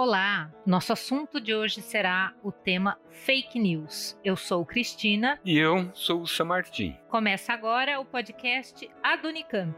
Olá! 0.00 0.48
Nosso 0.64 0.92
assunto 0.92 1.40
de 1.40 1.52
hoje 1.52 1.82
será 1.82 2.32
o 2.44 2.52
tema 2.52 2.96
fake 3.10 3.58
news. 3.58 4.16
Eu 4.22 4.36
sou 4.36 4.64
Cristina. 4.64 5.40
E 5.44 5.58
eu 5.58 5.92
sou 5.92 6.22
o 6.22 6.26
Sam 6.28 6.44
Martin. 6.44 6.96
Começa 7.08 7.52
agora 7.52 7.98
o 7.98 8.04
podcast 8.04 8.88
Adunicamp. 9.02 9.76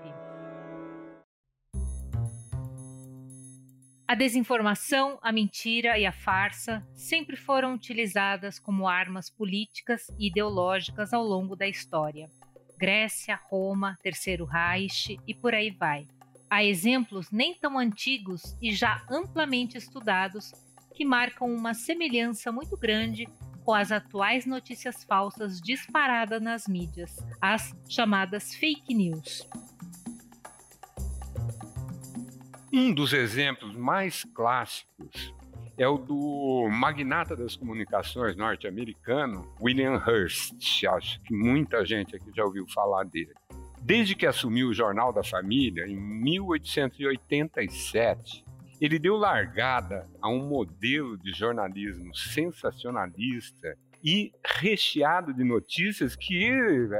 A 4.06 4.14
desinformação, 4.14 5.19
a 5.22 5.33
mentira 5.33 5.98
e 5.98 6.04
a 6.04 6.12
farsa 6.12 6.87
sempre 6.92 7.34
foram 7.34 7.72
utilizadas 7.72 8.58
como 8.58 8.87
armas 8.87 9.30
políticas 9.30 10.06
e 10.18 10.26
ideológicas 10.26 11.14
ao 11.14 11.24
longo 11.24 11.56
da 11.56 11.66
história. 11.66 12.30
Grécia, 12.76 13.40
Roma, 13.48 13.96
Terceiro 14.02 14.44
Reich 14.44 15.18
e 15.26 15.34
por 15.34 15.54
aí 15.54 15.71
vai. 15.71 16.06
Há 16.51 16.64
exemplos 16.64 17.30
nem 17.30 17.55
tão 17.55 17.78
antigos 17.78 18.56
e 18.61 18.75
já 18.75 19.01
amplamente 19.09 19.79
estudados 19.79 20.52
que 20.92 21.05
marcam 21.05 21.47
uma 21.47 21.75
semelhança 21.75 22.51
muito 22.51 22.77
grande 22.77 23.29
com 23.65 23.73
as 23.73 23.92
atuais 23.92 24.45
notícias 24.47 25.05
falsas 25.05 25.61
disparadas 25.61 26.42
nas 26.42 26.66
mídias, 26.66 27.16
as 27.41 27.73
chamadas 27.89 28.52
fake 28.52 28.92
news. 28.92 29.48
Um 32.73 32.92
dos 32.92 33.12
exemplos 33.12 33.77
mais 33.77 34.25
clássicos 34.25 35.33
é 35.78 35.87
o 35.87 35.98
do 35.98 36.69
magnata 36.69 37.37
das 37.37 37.55
comunicações 37.55 38.37
norte-americano, 38.37 39.55
William 39.61 40.03
Hearst. 40.05 40.84
Acho 40.84 41.20
que 41.23 41.33
muita 41.33 41.87
gente 41.87 42.17
aqui 42.17 42.30
já 42.34 42.45
ouviu 42.45 42.67
falar 42.69 43.05
dele. 43.05 43.33
Desde 43.83 44.15
que 44.15 44.27
assumiu 44.27 44.69
o 44.69 44.75
Jornal 44.75 45.11
da 45.12 45.25
Família, 45.25 45.87
em 45.87 45.97
1887, 45.97 48.45
ele 48.80 48.98
deu 48.98 49.16
largada 49.16 50.09
a 50.20 50.29
um 50.29 50.47
modelo 50.47 51.17
de 51.19 51.33
jornalismo 51.33 52.14
sensacionalista 52.14 53.77
e 54.03 54.33
recheado 54.45 55.34
de 55.34 55.45
notícias 55.45 56.17
que 56.17 56.45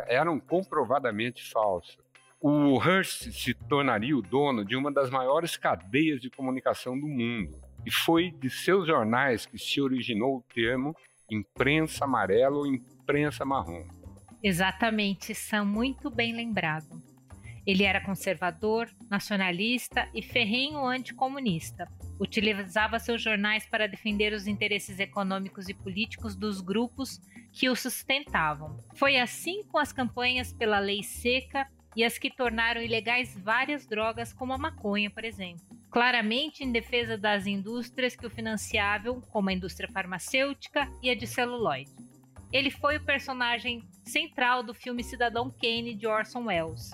eram 0.07 0.41
comprovadamente 0.41 1.43
falsas. 1.51 1.99
O 2.41 2.81
Hearst 2.83 3.31
se 3.33 3.55
tornaria 3.55 4.17
o 4.17 4.23
dono 4.23 4.65
de 4.65 4.75
uma 4.75 4.91
das 4.91 5.11
maiores 5.11 5.57
cadeias 5.57 6.21
de 6.21 6.31
comunicação 6.31 6.99
do 6.99 7.07
mundo. 7.07 7.61
E 7.85 7.91
foi 7.91 8.31
de 8.31 8.49
seus 8.49 8.87
jornais 8.87 9.45
que 9.47 9.59
se 9.59 9.81
originou 9.81 10.39
o 10.39 10.45
termo 10.55 10.97
imprensa 11.31 12.05
amarela 12.05 12.57
ou 12.57 12.67
imprensa 12.67 13.45
marrom. 13.45 14.00
Exatamente, 14.43 15.35
Sam, 15.35 15.67
muito 15.67 16.11
bem 16.11 16.33
lembrado. 16.35 17.03
Ele 17.67 17.85
era 17.85 18.01
conservador, 18.01 18.91
nacionalista 19.11 20.09
e 20.15 20.23
ferrenho 20.23 20.85
anticomunista. 20.85 21.87
Utilizava 22.19 22.99
seus 22.99 23.23
jornais 23.23 23.67
para 23.67 23.87
defender 23.87 24.33
os 24.33 24.47
interesses 24.47 24.99
econômicos 24.99 25.69
e 25.69 25.75
políticos 25.75 26.35
dos 26.35 26.61
grupos 26.61 27.21
que 27.53 27.69
o 27.69 27.77
sustentavam. 27.77 28.79
Foi 28.95 29.19
assim 29.19 29.63
com 29.65 29.79
as 29.79 29.93
campanhas 29.93 30.53
pela 30.53 30.79
lei 30.79 31.03
seca 31.03 31.69
e 31.95 32.03
as 32.03 32.19
que 32.19 32.31
tornaram 32.31 32.81
ilegais 32.81 33.37
várias 33.37 33.87
drogas, 33.87 34.33
como 34.33 34.53
a 34.53 34.59
maconha, 34.59 35.11
por 35.11 35.25
exemplo. 35.25 35.65
Claramente 35.91 36.65
em 36.65 36.73
defesa 36.73 37.19
das 37.19 37.47
indústrias 37.47 38.15
que 38.15 38.27
o 38.27 38.31
financiavam, 38.31 39.21
como 39.21 39.51
a 39.51 39.53
indústria 39.53 39.91
farmacêutica 39.93 40.89
e 41.03 41.11
a 41.11 41.15
de 41.15 41.27
celulóide. 41.27 41.93
Ele 42.53 42.71
foi 42.71 42.97
o 42.97 43.05
personagem 43.05 43.89
central 44.05 44.65
do 44.65 44.75
filme 44.75 45.05
Cidadão 45.05 45.51
Kane 45.51 45.95
de 45.95 46.07
Orson 46.07 46.47
Welles. 46.47 46.91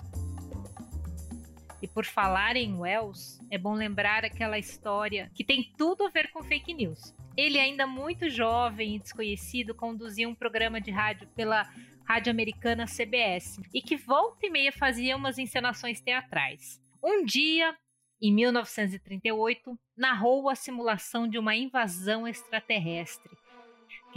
E 1.81 1.87
por 1.87 2.05
falar 2.05 2.55
em 2.55 2.75
Wells, 2.75 3.39
é 3.49 3.57
bom 3.57 3.73
lembrar 3.73 4.23
aquela 4.23 4.59
história 4.59 5.31
que 5.33 5.43
tem 5.43 5.71
tudo 5.75 6.05
a 6.05 6.09
ver 6.09 6.31
com 6.31 6.43
fake 6.43 6.73
news. 6.73 7.13
Ele, 7.35 7.59
ainda 7.59 7.87
muito 7.87 8.29
jovem 8.29 8.95
e 8.95 8.99
desconhecido, 8.99 9.73
conduzia 9.73 10.29
um 10.29 10.35
programa 10.35 10.79
de 10.79 10.91
rádio 10.91 11.27
pela 11.29 11.67
rádio 12.05 12.31
americana 12.31 12.85
CBS 12.85 13.59
e 13.73 13.81
que 13.81 13.95
volta 13.95 14.45
e 14.45 14.49
meia 14.49 14.71
fazia 14.71 15.15
umas 15.15 15.39
encenações 15.39 15.99
teatrais. 15.99 16.79
Um 17.03 17.25
dia, 17.25 17.75
em 18.21 18.33
1938, 18.33 19.77
narrou 19.95 20.49
a 20.49 20.55
simulação 20.55 21.27
de 21.27 21.37
uma 21.37 21.55
invasão 21.55 22.27
extraterrestre 22.27 23.35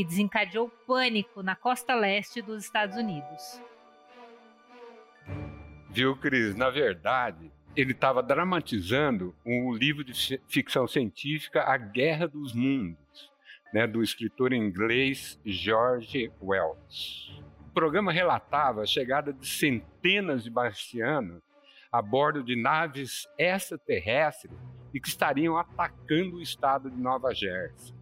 que 0.00 0.04
desencadeou 0.04 0.70
pânico 0.86 1.42
na 1.42 1.54
costa 1.54 1.94
leste 1.94 2.40
dos 2.40 2.64
Estados 2.64 2.96
Unidos. 2.96 3.60
Viu, 5.90 6.16
Cris? 6.16 6.56
Na 6.56 6.70
verdade, 6.70 7.52
ele 7.76 7.92
estava 7.92 8.22
dramatizando 8.22 9.36
um 9.44 9.74
livro 9.74 10.02
de 10.02 10.40
ficção 10.48 10.88
científica, 10.88 11.64
A 11.64 11.76
Guerra 11.76 12.26
dos 12.26 12.54
Mundos, 12.54 13.30
né, 13.74 13.86
do 13.86 14.02
escritor 14.02 14.54
inglês 14.54 15.38
George 15.44 16.32
Wells. 16.40 17.38
O 17.68 17.70
programa 17.74 18.10
relatava 18.10 18.80
a 18.80 18.86
chegada 18.86 19.34
de 19.34 19.46
centenas 19.46 20.44
de 20.44 20.50
marcianos 20.50 21.42
a 21.92 22.00
bordo 22.00 22.42
de 22.42 22.56
naves 22.56 23.28
extraterrestres 23.36 24.56
e 24.94 25.00
que 25.00 25.08
estariam 25.08 25.58
atacando 25.58 26.36
o 26.36 26.40
estado 26.40 26.90
de 26.90 26.96
Nova 26.96 27.34
Jersey. 27.34 27.99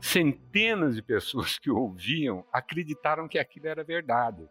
Centenas 0.00 0.94
de 0.94 1.02
pessoas 1.02 1.58
que 1.58 1.70
ouviam 1.70 2.44
acreditaram 2.52 3.28
que 3.28 3.38
aquilo 3.38 3.68
era 3.68 3.84
verdade. 3.84 4.48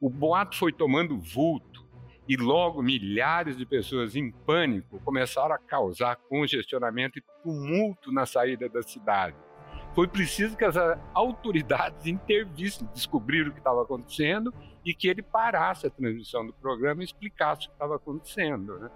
O 0.00 0.08
boato 0.08 0.56
foi 0.56 0.72
tomando 0.72 1.18
vulto 1.18 1.84
e 2.28 2.36
logo 2.36 2.82
milhares 2.82 3.56
de 3.56 3.66
pessoas 3.66 4.16
em 4.16 4.30
pânico 4.30 5.00
começaram 5.00 5.54
a 5.54 5.58
causar 5.58 6.16
congestionamento 6.16 7.18
e 7.18 7.24
tumulto 7.42 8.10
na 8.10 8.24
saída 8.24 8.68
da 8.68 8.82
cidade. 8.82 9.36
Foi 9.94 10.08
preciso 10.08 10.56
que 10.56 10.64
as 10.64 10.74
autoridades 11.12 12.06
intervissem, 12.06 12.88
descobriram 12.92 13.50
o 13.50 13.52
que 13.52 13.60
estava 13.60 13.82
acontecendo 13.82 14.52
e 14.84 14.92
que 14.92 15.06
ele 15.06 15.22
parasse 15.22 15.86
a 15.86 15.90
transmissão 15.90 16.44
do 16.44 16.52
programa 16.52 17.02
e 17.02 17.04
explicasse 17.04 17.66
o 17.66 17.68
que 17.68 17.74
estava 17.74 17.96
acontecendo. 17.96 18.78
Né? 18.78 18.90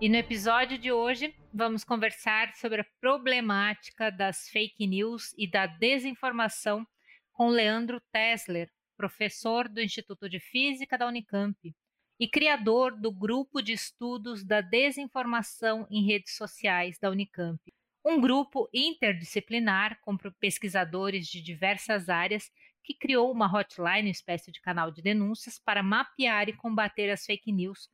E 0.00 0.08
no 0.08 0.14
episódio 0.14 0.78
de 0.78 0.92
hoje, 0.92 1.34
vamos 1.52 1.82
conversar 1.82 2.54
sobre 2.54 2.82
a 2.82 2.86
problemática 3.00 4.12
das 4.12 4.48
fake 4.48 4.86
news 4.86 5.34
e 5.36 5.44
da 5.50 5.66
desinformação 5.66 6.86
com 7.32 7.48
Leandro 7.48 8.00
Tesler, 8.12 8.70
professor 8.96 9.68
do 9.68 9.80
Instituto 9.80 10.28
de 10.28 10.38
Física 10.38 10.96
da 10.96 11.08
Unicamp 11.08 11.74
e 12.16 12.28
criador 12.28 12.96
do 12.96 13.10
Grupo 13.10 13.60
de 13.60 13.72
Estudos 13.72 14.44
da 14.44 14.60
Desinformação 14.60 15.84
em 15.90 16.06
Redes 16.06 16.36
Sociais 16.36 16.96
da 17.00 17.10
Unicamp, 17.10 17.60
um 18.04 18.20
grupo 18.20 18.68
interdisciplinar 18.72 19.98
com 20.02 20.16
pesquisadores 20.38 21.26
de 21.26 21.42
diversas 21.42 22.08
áreas 22.08 22.52
que 22.84 22.94
criou 22.94 23.32
uma 23.32 23.52
hotline, 23.52 24.02
uma 24.02 24.12
espécie 24.12 24.52
de 24.52 24.60
canal 24.60 24.92
de 24.92 25.02
denúncias, 25.02 25.58
para 25.58 25.82
mapear 25.82 26.48
e 26.48 26.56
combater 26.56 27.10
as 27.10 27.26
fake 27.26 27.50
news 27.50 27.90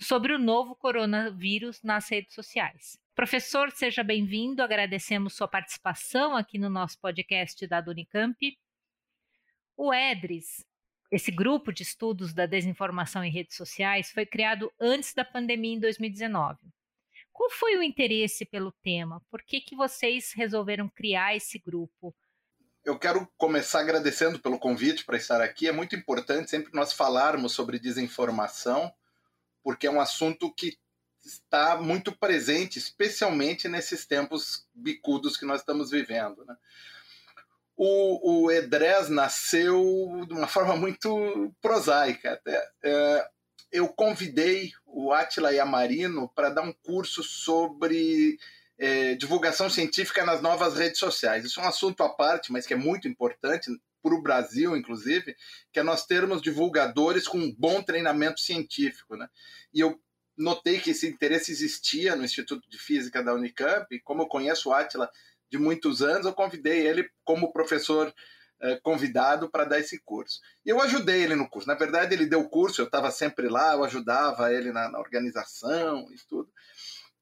sobre 0.00 0.32
o 0.32 0.38
novo 0.38 0.76
coronavírus 0.76 1.82
nas 1.82 2.08
redes 2.08 2.34
sociais. 2.34 2.98
Professor, 3.14 3.70
seja 3.72 4.04
bem-vindo, 4.04 4.62
agradecemos 4.62 5.34
sua 5.34 5.48
participação 5.48 6.36
aqui 6.36 6.56
no 6.56 6.70
nosso 6.70 7.00
podcast 7.00 7.66
da 7.66 7.84
Unicamp. 7.86 8.56
O 9.76 9.92
EDRES, 9.92 10.64
esse 11.10 11.30
grupo 11.32 11.72
de 11.72 11.82
estudos 11.82 12.32
da 12.32 12.46
desinformação 12.46 13.24
em 13.24 13.30
redes 13.30 13.56
sociais, 13.56 14.10
foi 14.12 14.24
criado 14.24 14.72
antes 14.80 15.14
da 15.14 15.24
pandemia 15.24 15.74
em 15.74 15.80
2019. 15.80 16.58
Qual 17.32 17.50
foi 17.50 17.76
o 17.76 17.82
interesse 17.82 18.44
pelo 18.44 18.72
tema? 18.82 19.20
Por 19.30 19.42
que, 19.42 19.60
que 19.60 19.76
vocês 19.76 20.32
resolveram 20.32 20.88
criar 20.88 21.36
esse 21.36 21.58
grupo? 21.58 22.14
Eu 22.84 22.98
quero 22.98 23.28
começar 23.36 23.80
agradecendo 23.80 24.38
pelo 24.38 24.58
convite 24.58 25.04
para 25.04 25.16
estar 25.16 25.40
aqui. 25.40 25.68
É 25.68 25.72
muito 25.72 25.94
importante 25.94 26.50
sempre 26.50 26.72
nós 26.72 26.92
falarmos 26.92 27.52
sobre 27.52 27.78
desinformação, 27.78 28.92
porque 29.62 29.86
é 29.86 29.90
um 29.90 30.00
assunto 30.00 30.52
que 30.52 30.78
está 31.24 31.76
muito 31.76 32.12
presente, 32.12 32.78
especialmente 32.78 33.68
nesses 33.68 34.06
tempos 34.06 34.66
bicudos 34.74 35.36
que 35.36 35.44
nós 35.44 35.60
estamos 35.60 35.90
vivendo. 35.90 36.44
Né? 36.44 36.56
O, 37.76 38.44
o 38.44 38.50
Edrés 38.50 39.08
nasceu 39.08 40.24
de 40.26 40.32
uma 40.32 40.46
forma 40.46 40.76
muito 40.76 41.54
prosaica. 41.60 42.32
Até. 42.32 42.70
É, 42.82 43.28
eu 43.70 43.88
convidei 43.88 44.72
o 44.86 45.12
Atila 45.12 45.52
Yamarino 45.52 46.28
para 46.34 46.48
dar 46.48 46.62
um 46.62 46.72
curso 46.72 47.22
sobre 47.22 48.38
é, 48.78 49.14
divulgação 49.14 49.68
científica 49.68 50.24
nas 50.24 50.40
novas 50.40 50.76
redes 50.76 50.98
sociais. 50.98 51.44
Isso 51.44 51.60
é 51.60 51.64
um 51.64 51.68
assunto 51.68 52.02
à 52.02 52.08
parte, 52.08 52.50
mas 52.50 52.66
que 52.66 52.74
é 52.74 52.76
muito 52.76 53.06
importante 53.06 53.70
para 54.02 54.14
o 54.14 54.22
Brasil, 54.22 54.76
inclusive, 54.76 55.36
que 55.72 55.80
é 55.80 55.82
nós 55.82 56.06
termos 56.06 56.40
divulgadores 56.42 57.26
com 57.26 57.38
um 57.38 57.54
bom 57.54 57.82
treinamento 57.82 58.40
científico. 58.40 59.16
Né? 59.16 59.28
E 59.72 59.80
eu 59.80 60.00
notei 60.36 60.78
que 60.78 60.90
esse 60.90 61.08
interesse 61.08 61.50
existia 61.50 62.14
no 62.14 62.24
Instituto 62.24 62.68
de 62.68 62.78
Física 62.78 63.22
da 63.22 63.34
Unicamp, 63.34 63.86
e 63.94 64.00
como 64.00 64.22
eu 64.22 64.26
conheço 64.26 64.68
o 64.68 64.72
Atila 64.72 65.10
de 65.50 65.58
muitos 65.58 66.02
anos, 66.02 66.26
eu 66.26 66.32
convidei 66.32 66.86
ele 66.86 67.10
como 67.24 67.52
professor 67.52 68.14
eh, 68.60 68.76
convidado 68.82 69.48
para 69.48 69.64
dar 69.64 69.78
esse 69.78 70.00
curso. 70.00 70.40
E 70.66 70.68
eu 70.68 70.82
ajudei 70.82 71.22
ele 71.22 71.36
no 71.36 71.48
curso. 71.48 71.68
Na 71.68 71.74
verdade, 71.74 72.12
ele 72.12 72.26
deu 72.26 72.40
o 72.40 72.48
curso, 72.48 72.80
eu 72.80 72.86
estava 72.86 73.08
sempre 73.10 73.48
lá, 73.48 73.74
eu 73.74 73.84
ajudava 73.84 74.52
ele 74.52 74.72
na, 74.72 74.90
na 74.90 74.98
organização 74.98 76.08
e 76.12 76.16
tudo. 76.28 76.50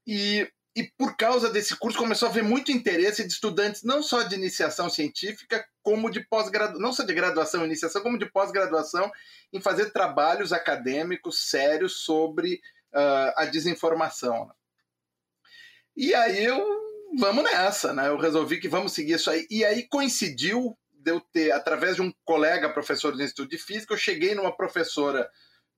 E, 0.07 0.51
e 0.77 0.85
por 0.99 1.17
causa 1.17 1.49
desse 1.49 1.75
curso 1.75 1.97
começou 1.97 2.29
a 2.29 2.31
haver 2.31 2.43
muito 2.43 2.71
interesse 2.71 3.27
de 3.27 3.33
estudantes, 3.33 3.83
não 3.83 4.03
só 4.03 4.23
de 4.23 4.35
iniciação 4.35 4.91
científica, 4.91 5.67
como 5.83 6.11
de 6.11 6.21
pós-graduação, 6.21 6.83
não 6.83 6.93
só 6.93 7.03
de 7.03 7.15
graduação 7.15 7.63
e 7.63 7.65
iniciação, 7.65 8.03
como 8.03 8.19
de 8.19 8.31
pós-graduação, 8.31 9.11
em 9.51 9.59
fazer 9.59 9.91
trabalhos 9.91 10.53
acadêmicos 10.53 11.49
sérios 11.49 12.05
sobre 12.05 12.61
uh, 12.93 13.33
a 13.37 13.47
desinformação. 13.47 14.47
Né? 14.47 14.53
E 15.97 16.15
aí 16.15 16.45
eu, 16.45 16.63
vamos 17.19 17.43
nessa, 17.45 17.95
né? 17.95 18.09
Eu 18.09 18.19
resolvi 18.19 18.61
que 18.61 18.69
vamos 18.69 18.93
seguir 18.93 19.15
isso 19.15 19.31
aí. 19.31 19.47
E 19.49 19.65
aí 19.65 19.89
coincidiu 19.89 20.77
de 20.93 21.11
eu 21.11 21.21
ter, 21.21 21.53
através 21.53 21.97
de 21.97 22.03
um 22.03 22.13
colega 22.23 22.69
professor 22.69 23.17
do 23.17 23.23
Instituto 23.23 23.49
de 23.49 23.59
Física, 23.59 23.95
eu 23.95 23.99
cheguei 23.99 24.35
numa 24.35 24.55
professora 24.55 25.27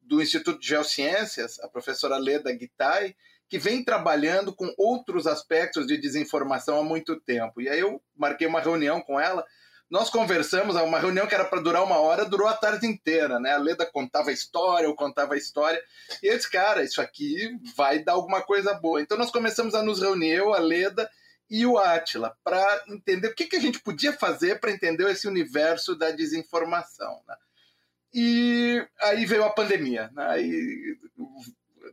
do 0.00 0.20
Instituto 0.20 0.58
de 0.58 0.66
Geociências, 0.66 1.60
a 1.60 1.68
professora 1.68 2.16
Leda 2.16 2.50
Guitai, 2.52 3.14
que 3.48 3.58
vem 3.58 3.82
trabalhando 3.82 4.52
com 4.52 4.72
outros 4.76 5.26
aspectos 5.26 5.86
de 5.86 5.96
desinformação 5.96 6.78
há 6.78 6.84
muito 6.84 7.18
tempo. 7.20 7.60
E 7.60 7.68
aí 7.68 7.80
eu 7.80 8.02
marquei 8.16 8.46
uma 8.46 8.60
reunião 8.60 9.00
com 9.00 9.18
ela. 9.18 9.44
Nós 9.90 10.10
conversamos, 10.10 10.76
uma 10.76 10.98
reunião 10.98 11.26
que 11.26 11.34
era 11.34 11.46
para 11.46 11.62
durar 11.62 11.82
uma 11.82 11.96
hora, 11.96 12.26
durou 12.26 12.46
a 12.46 12.52
tarde 12.52 12.86
inteira, 12.86 13.40
né? 13.40 13.52
A 13.52 13.58
Leda 13.58 13.86
contava 13.86 14.28
a 14.28 14.34
história, 14.34 14.86
eu 14.86 14.94
contava 14.94 15.32
a 15.32 15.38
história. 15.38 15.82
E 16.22 16.26
eu 16.26 16.36
disse, 16.36 16.50
cara, 16.50 16.82
isso 16.82 17.00
aqui 17.00 17.58
vai 17.74 17.98
dar 18.00 18.12
alguma 18.12 18.42
coisa 18.42 18.74
boa. 18.74 19.00
Então 19.00 19.16
nós 19.16 19.30
começamos 19.30 19.74
a 19.74 19.82
nos 19.82 20.02
reunir, 20.02 20.32
eu, 20.32 20.52
a 20.52 20.58
Leda 20.58 21.10
e 21.50 21.64
o 21.64 21.78
Atila, 21.78 22.36
para 22.44 22.84
entender 22.88 23.28
o 23.28 23.34
que, 23.34 23.46
que 23.46 23.56
a 23.56 23.60
gente 23.60 23.80
podia 23.80 24.12
fazer 24.12 24.60
para 24.60 24.70
entender 24.70 25.08
esse 25.10 25.26
universo 25.26 25.96
da 25.96 26.10
desinformação. 26.10 27.22
Né? 27.26 27.36
E 28.12 28.86
aí 29.00 29.24
veio 29.24 29.44
a 29.44 29.50
pandemia. 29.50 30.10
Né? 30.14 30.26
Aí 30.28 30.98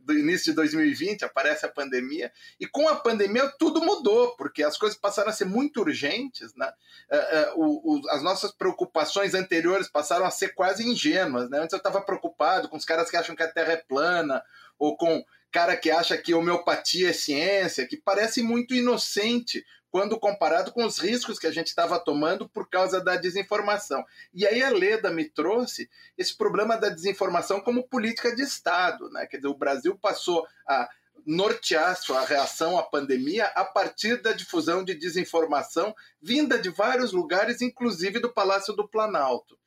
do 0.02 0.12
início 0.12 0.52
de 0.52 0.56
2020, 0.56 1.24
aparece 1.24 1.66
a 1.66 1.68
pandemia, 1.68 2.32
e 2.58 2.66
com 2.66 2.88
a 2.88 2.96
pandemia 2.96 3.52
tudo 3.58 3.80
mudou, 3.80 4.36
porque 4.36 4.62
as 4.62 4.76
coisas 4.76 4.98
passaram 4.98 5.30
a 5.30 5.32
ser 5.32 5.44
muito 5.44 5.80
urgentes, 5.80 6.54
né? 6.54 6.72
Uh, 7.10 7.60
uh, 7.60 7.96
o, 7.96 8.10
as 8.10 8.22
nossas 8.22 8.52
preocupações 8.52 9.34
anteriores 9.34 9.88
passaram 9.88 10.26
a 10.26 10.30
ser 10.30 10.54
quase 10.54 10.86
ingênuas, 10.86 11.48
né? 11.50 11.58
Antes 11.58 11.72
eu 11.72 11.78
estava 11.78 12.00
preocupado 12.00 12.68
com 12.68 12.76
os 12.76 12.84
caras 12.84 13.10
que 13.10 13.16
acham 13.16 13.36
que 13.36 13.42
a 13.42 13.52
Terra 13.52 13.72
é 13.72 13.76
plana, 13.76 14.42
ou 14.78 14.96
com 14.96 15.24
cara 15.50 15.76
que 15.76 15.90
acha 15.90 16.18
que 16.18 16.34
homeopatia 16.34 17.10
é 17.10 17.12
ciência, 17.12 17.86
que 17.86 17.96
parece 17.96 18.42
muito 18.42 18.74
inocente 18.74 19.64
quando 19.96 20.20
comparado 20.20 20.72
com 20.72 20.84
os 20.84 20.98
riscos 20.98 21.38
que 21.38 21.46
a 21.46 21.50
gente 21.50 21.68
estava 21.68 21.98
tomando 21.98 22.46
por 22.46 22.68
causa 22.68 23.00
da 23.00 23.16
desinformação. 23.16 24.04
E 24.34 24.46
aí 24.46 24.62
a 24.62 24.68
Leda 24.68 25.10
me 25.10 25.24
trouxe 25.24 25.88
esse 26.18 26.36
problema 26.36 26.76
da 26.76 26.90
desinformação 26.90 27.62
como 27.62 27.88
política 27.88 28.36
de 28.36 28.42
Estado. 28.42 29.08
Né? 29.08 29.24
Quer 29.24 29.38
dizer, 29.38 29.48
o 29.48 29.56
Brasil 29.56 29.96
passou 29.96 30.46
a 30.68 30.86
nortear 31.24 31.96
sua 31.96 32.26
reação 32.26 32.78
à 32.78 32.82
pandemia 32.82 33.46
a 33.54 33.64
partir 33.64 34.20
da 34.20 34.32
difusão 34.32 34.84
de 34.84 34.94
desinformação 34.94 35.94
vinda 36.20 36.58
de 36.58 36.68
vários 36.68 37.12
lugares, 37.12 37.62
inclusive 37.62 38.20
do 38.20 38.30
Palácio 38.30 38.74
do 38.74 38.86
Planalto. 38.86 39.58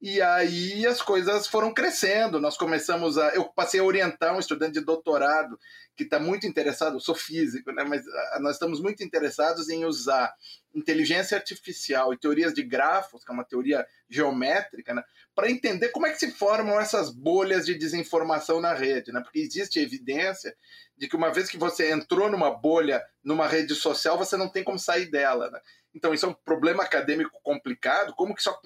E 0.00 0.22
aí 0.22 0.86
as 0.86 1.02
coisas 1.02 1.48
foram 1.48 1.74
crescendo. 1.74 2.40
Nós 2.40 2.56
começamos 2.56 3.18
a. 3.18 3.34
Eu 3.34 3.44
passei 3.44 3.80
a 3.80 3.84
orientar 3.84 4.34
um 4.34 4.38
estudante 4.38 4.74
de 4.74 4.84
doutorado 4.84 5.58
que 5.98 6.04
está 6.04 6.20
muito 6.20 6.46
interessado, 6.46 6.94
eu 6.94 7.00
sou 7.00 7.14
físico, 7.16 7.72
né? 7.72 7.82
mas 7.82 8.06
ah, 8.06 8.38
nós 8.40 8.52
estamos 8.52 8.80
muito 8.80 9.02
interessados 9.02 9.68
em 9.68 9.84
usar 9.84 10.32
inteligência 10.72 11.36
artificial 11.36 12.14
e 12.14 12.16
teorias 12.16 12.54
de 12.54 12.62
grafos, 12.62 13.24
que 13.24 13.32
é 13.32 13.34
uma 13.34 13.44
teoria 13.44 13.84
geométrica, 14.08 14.94
né? 14.94 15.02
para 15.34 15.50
entender 15.50 15.88
como 15.88 16.06
é 16.06 16.12
que 16.12 16.20
se 16.20 16.30
formam 16.30 16.80
essas 16.80 17.10
bolhas 17.10 17.66
de 17.66 17.74
desinformação 17.74 18.60
na 18.60 18.72
rede. 18.74 19.10
Né? 19.10 19.20
Porque 19.20 19.40
existe 19.40 19.80
evidência 19.80 20.54
de 20.96 21.08
que 21.08 21.16
uma 21.16 21.32
vez 21.32 21.50
que 21.50 21.58
você 21.58 21.90
entrou 21.90 22.30
numa 22.30 22.52
bolha, 22.52 23.02
numa 23.24 23.48
rede 23.48 23.74
social, 23.74 24.16
você 24.16 24.36
não 24.36 24.48
tem 24.48 24.62
como 24.62 24.78
sair 24.78 25.10
dela. 25.10 25.50
Né? 25.50 25.60
Então, 25.94 26.12
isso 26.12 26.26
é 26.26 26.28
um 26.28 26.34
problema 26.34 26.82
acadêmico 26.82 27.40
complicado. 27.42 28.14
Como 28.14 28.34
que 28.34 28.42
só, 28.42 28.60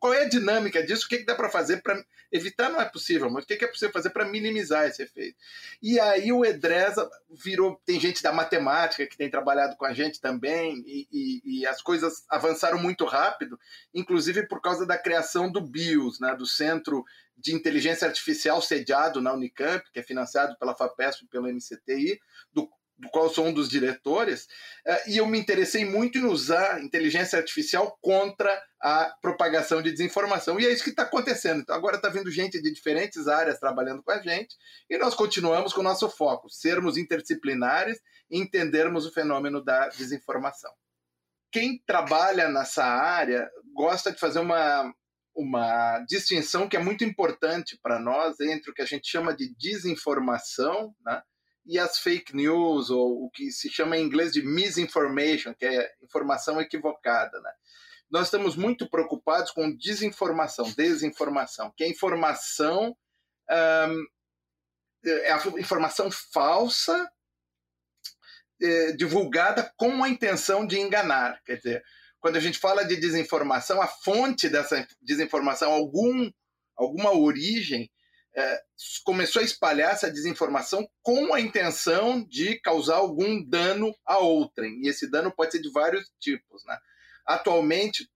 qual 0.00 0.14
é 0.14 0.22
a 0.22 0.28
dinâmica 0.28 0.82
disso? 0.82 1.06
O 1.06 1.08
que, 1.08 1.18
que 1.18 1.24
dá 1.24 1.34
para 1.34 1.50
fazer 1.50 1.82
para 1.82 2.02
evitar? 2.30 2.70
Não 2.70 2.80
é 2.80 2.84
possível, 2.84 3.28
mas 3.30 3.44
o 3.44 3.46
que, 3.46 3.56
que 3.56 3.64
é 3.64 3.68
possível 3.68 3.92
fazer 3.92 4.10
para 4.10 4.24
minimizar 4.24 4.86
esse 4.86 5.02
efeito? 5.02 5.36
E 5.82 5.98
aí 5.98 6.32
o 6.32 6.44
Edresa 6.44 7.08
virou. 7.28 7.80
Tem 7.84 7.98
gente 8.00 8.22
da 8.22 8.32
matemática 8.32 9.06
que 9.06 9.16
tem 9.16 9.30
trabalhado 9.30 9.76
com 9.76 9.84
a 9.84 9.92
gente 9.92 10.20
também, 10.20 10.82
e, 10.86 11.08
e, 11.12 11.60
e 11.60 11.66
as 11.66 11.82
coisas 11.82 12.24
avançaram 12.28 12.78
muito 12.78 13.04
rápido, 13.04 13.58
inclusive 13.92 14.46
por 14.46 14.60
causa 14.60 14.86
da 14.86 14.96
criação 14.96 15.50
do 15.50 15.60
BIOS, 15.60 16.20
né, 16.20 16.34
do 16.34 16.46
Centro 16.46 17.04
de 17.36 17.54
Inteligência 17.54 18.06
Artificial 18.06 18.60
sediado 18.60 19.20
na 19.20 19.32
Unicamp, 19.32 19.84
que 19.92 19.98
é 19.98 20.02
financiado 20.02 20.56
pela 20.58 20.76
FAPESP 20.76 21.24
e 21.24 21.28
pelo 21.28 21.48
MCTI, 21.48 22.20
do 22.52 22.68
do 23.00 23.08
qual 23.08 23.30
sou 23.30 23.46
um 23.46 23.52
dos 23.52 23.68
diretores, 23.68 24.46
eh, 24.86 25.10
e 25.10 25.16
eu 25.16 25.26
me 25.26 25.38
interessei 25.38 25.84
muito 25.84 26.18
em 26.18 26.24
usar 26.24 26.82
inteligência 26.82 27.38
artificial 27.38 27.98
contra 28.00 28.62
a 28.80 29.14
propagação 29.22 29.80
de 29.80 29.90
desinformação. 29.90 30.60
E 30.60 30.66
é 30.66 30.72
isso 30.72 30.84
que 30.84 30.90
está 30.90 31.04
acontecendo. 31.04 31.60
Então, 31.60 31.74
agora 31.74 31.96
está 31.96 32.08
vindo 32.10 32.30
gente 32.30 32.60
de 32.60 32.72
diferentes 32.72 33.26
áreas 33.26 33.58
trabalhando 33.58 34.02
com 34.02 34.12
a 34.12 34.20
gente, 34.20 34.54
e 34.88 34.98
nós 34.98 35.14
continuamos 35.14 35.72
com 35.72 35.80
o 35.80 35.84
nosso 35.84 36.08
foco, 36.10 36.50
sermos 36.50 36.98
interdisciplinares 36.98 37.98
e 38.30 38.38
entendermos 38.38 39.06
o 39.06 39.12
fenômeno 39.12 39.64
da 39.64 39.88
desinformação. 39.88 40.72
Quem 41.50 41.82
trabalha 41.84 42.48
nessa 42.48 42.84
área 42.84 43.50
gosta 43.74 44.12
de 44.12 44.20
fazer 44.20 44.38
uma, 44.40 44.92
uma 45.34 45.98
distinção 46.06 46.68
que 46.68 46.76
é 46.76 46.80
muito 46.80 47.02
importante 47.02 47.78
para 47.82 47.98
nós 47.98 48.38
entre 48.40 48.70
o 48.70 48.74
que 48.74 48.82
a 48.82 48.86
gente 48.86 49.08
chama 49.08 49.34
de 49.34 49.52
desinformação, 49.56 50.94
né? 51.04 51.22
E 51.70 51.78
as 51.78 52.00
fake 52.00 52.34
news, 52.34 52.90
ou 52.90 53.26
o 53.26 53.30
que 53.30 53.48
se 53.52 53.70
chama 53.70 53.96
em 53.96 54.02
inglês 54.02 54.32
de 54.32 54.42
misinformation, 54.42 55.54
que 55.54 55.64
é 55.64 55.94
informação 56.02 56.60
equivocada. 56.60 57.40
Né? 57.40 57.52
Nós 58.10 58.26
estamos 58.26 58.56
muito 58.56 58.90
preocupados 58.90 59.52
com 59.52 59.76
desinformação, 59.76 60.68
desinformação, 60.72 61.72
que 61.76 61.84
é 61.84 61.88
informação, 61.88 62.96
é 63.48 65.32
a 65.32 65.36
informação 65.60 66.10
falsa 66.10 67.08
é, 68.60 68.92
divulgada 68.92 69.72
com 69.76 70.02
a 70.02 70.08
intenção 70.08 70.66
de 70.66 70.76
enganar. 70.76 71.40
Quer 71.44 71.58
dizer, 71.58 71.84
quando 72.18 72.34
a 72.34 72.40
gente 72.40 72.58
fala 72.58 72.82
de 72.82 72.96
desinformação, 72.96 73.80
a 73.80 73.86
fonte 73.86 74.48
dessa 74.48 74.84
desinformação, 75.00 75.70
algum, 75.70 76.28
alguma 76.76 77.16
origem, 77.16 77.88
é, 78.36 78.62
começou 79.04 79.40
a 79.40 79.44
espalhar 79.44 79.92
essa 79.92 80.10
desinformação 80.10 80.88
com 81.02 81.34
a 81.34 81.40
intenção 81.40 82.24
de 82.24 82.58
causar 82.60 82.96
algum 82.96 83.42
dano 83.42 83.94
a 84.04 84.18
outrem. 84.18 84.80
E 84.82 84.88
esse 84.88 85.10
dano 85.10 85.32
pode 85.32 85.52
ser 85.52 85.60
de 85.60 85.70
vários 85.70 86.10
tipos. 86.18 86.64
Né? 86.64 86.78
Atualmente, 87.26 88.08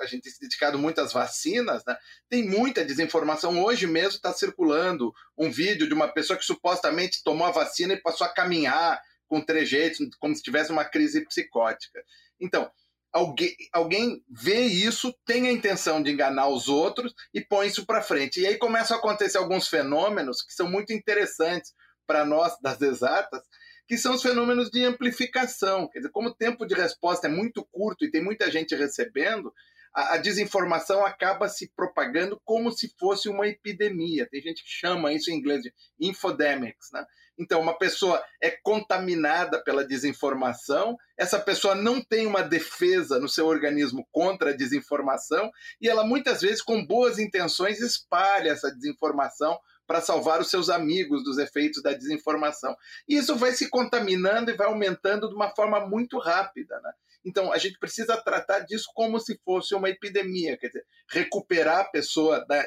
a 0.00 0.06
gente 0.06 0.22
tem 0.22 0.32
se 0.32 0.40
dedicado 0.40 0.78
muito 0.78 1.00
às 1.00 1.12
vacinas, 1.12 1.82
né? 1.86 1.96
tem 2.28 2.48
muita 2.48 2.84
desinformação. 2.84 3.62
Hoje 3.62 3.86
mesmo 3.86 4.16
está 4.16 4.32
circulando 4.32 5.12
um 5.36 5.50
vídeo 5.50 5.86
de 5.86 5.94
uma 5.94 6.08
pessoa 6.08 6.38
que 6.38 6.44
supostamente 6.44 7.22
tomou 7.22 7.46
a 7.46 7.52
vacina 7.52 7.92
e 7.94 8.02
passou 8.02 8.26
a 8.26 8.32
caminhar 8.32 9.00
com 9.26 9.40
trejeitos, 9.40 9.98
como 10.18 10.34
se 10.34 10.42
tivesse 10.42 10.70
uma 10.70 10.84
crise 10.84 11.24
psicótica. 11.24 12.02
Então, 12.40 12.70
alguém, 13.12 13.54
alguém 13.72 14.22
vê 14.28 14.62
isso, 14.62 15.14
tem 15.24 15.48
a 15.48 15.52
intenção 15.52 16.02
de 16.02 16.10
enganar 16.10 16.48
os 16.48 16.68
outros 16.68 17.14
e 17.32 17.40
põe 17.40 17.66
isso 17.66 17.86
para 17.86 18.02
frente. 18.02 18.40
E 18.40 18.46
aí 18.46 18.56
começam 18.58 18.96
a 18.96 19.00
acontecer 19.00 19.38
alguns 19.38 19.68
fenômenos 19.68 20.42
que 20.42 20.52
são 20.52 20.70
muito 20.70 20.92
interessantes 20.92 21.72
para 22.06 22.24
nós 22.24 22.58
das 22.60 22.80
exatas, 22.80 23.42
que 23.86 23.96
são 23.96 24.14
os 24.14 24.22
fenômenos 24.22 24.70
de 24.70 24.84
amplificação. 24.84 25.88
Quer 25.88 26.00
dizer, 26.00 26.10
como 26.10 26.28
o 26.28 26.34
tempo 26.34 26.66
de 26.66 26.74
resposta 26.74 27.26
é 27.26 27.30
muito 27.30 27.64
curto 27.72 28.04
e 28.04 28.10
tem 28.10 28.22
muita 28.22 28.50
gente 28.50 28.74
recebendo, 28.74 29.52
a, 29.94 30.14
a 30.14 30.16
desinformação 30.18 31.04
acaba 31.04 31.48
se 31.48 31.72
propagando 31.74 32.40
como 32.44 32.70
se 32.70 32.94
fosse 32.98 33.28
uma 33.28 33.48
epidemia. 33.48 34.28
Tem 34.30 34.42
gente 34.42 34.62
que 34.62 34.70
chama 34.70 35.12
isso 35.12 35.30
em 35.30 35.34
inglês 35.34 35.62
de 35.62 35.72
infodemics, 35.98 36.90
né? 36.92 37.04
Então, 37.38 37.60
uma 37.60 37.76
pessoa 37.76 38.22
é 38.40 38.50
contaminada 38.50 39.62
pela 39.62 39.86
desinformação, 39.86 40.96
essa 41.16 41.38
pessoa 41.38 41.74
não 41.74 42.02
tem 42.02 42.26
uma 42.26 42.42
defesa 42.42 43.18
no 43.18 43.28
seu 43.28 43.46
organismo 43.46 44.06
contra 44.10 44.50
a 44.50 44.56
desinformação 44.56 45.50
e 45.80 45.88
ela 45.88 46.04
muitas 46.04 46.40
vezes, 46.40 46.62
com 46.62 46.84
boas 46.84 47.18
intenções, 47.18 47.80
espalha 47.80 48.50
essa 48.50 48.74
desinformação 48.74 49.58
para 49.86 50.00
salvar 50.00 50.40
os 50.40 50.50
seus 50.50 50.68
amigos 50.68 51.22
dos 51.22 51.38
efeitos 51.38 51.82
da 51.82 51.92
desinformação. 51.92 52.76
E 53.08 53.16
isso 53.16 53.36
vai 53.36 53.52
se 53.52 53.70
contaminando 53.70 54.50
e 54.50 54.56
vai 54.56 54.66
aumentando 54.66 55.28
de 55.28 55.34
uma 55.34 55.54
forma 55.54 55.86
muito 55.86 56.18
rápida. 56.18 56.80
Né? 56.80 56.92
Então, 57.24 57.52
a 57.52 57.58
gente 57.58 57.78
precisa 57.78 58.16
tratar 58.16 58.60
disso 58.60 58.90
como 58.94 59.18
se 59.20 59.38
fosse 59.44 59.74
uma 59.74 59.88
epidemia, 59.88 60.56
quer 60.56 60.68
dizer, 60.68 60.84
recuperar 61.10 61.80
a 61.80 61.84
pessoa 61.90 62.44
da 62.46 62.64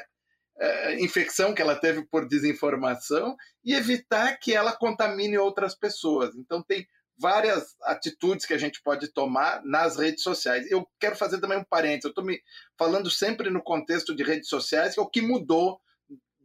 uh, 0.60 0.90
infecção 1.00 1.54
que 1.54 1.62
ela 1.62 1.74
teve 1.74 2.04
por 2.06 2.26
desinformação 2.26 3.36
e 3.64 3.74
evitar 3.74 4.36
que 4.38 4.54
ela 4.54 4.76
contamine 4.76 5.38
outras 5.38 5.74
pessoas. 5.74 6.34
Então, 6.36 6.62
tem 6.62 6.86
várias 7.18 7.76
atitudes 7.82 8.46
que 8.46 8.54
a 8.54 8.58
gente 8.58 8.82
pode 8.82 9.12
tomar 9.12 9.62
nas 9.64 9.98
redes 9.98 10.22
sociais. 10.22 10.70
Eu 10.70 10.88
quero 10.98 11.16
fazer 11.16 11.38
também 11.38 11.58
um 11.58 11.64
parênteses, 11.64 12.04
eu 12.04 12.10
estou 12.10 12.24
me 12.24 12.40
falando 12.78 13.10
sempre 13.10 13.50
no 13.50 13.62
contexto 13.62 14.14
de 14.14 14.22
redes 14.22 14.48
sociais, 14.48 14.94
que 14.94 15.00
é 15.00 15.02
o 15.02 15.10
que 15.10 15.20
mudou 15.20 15.78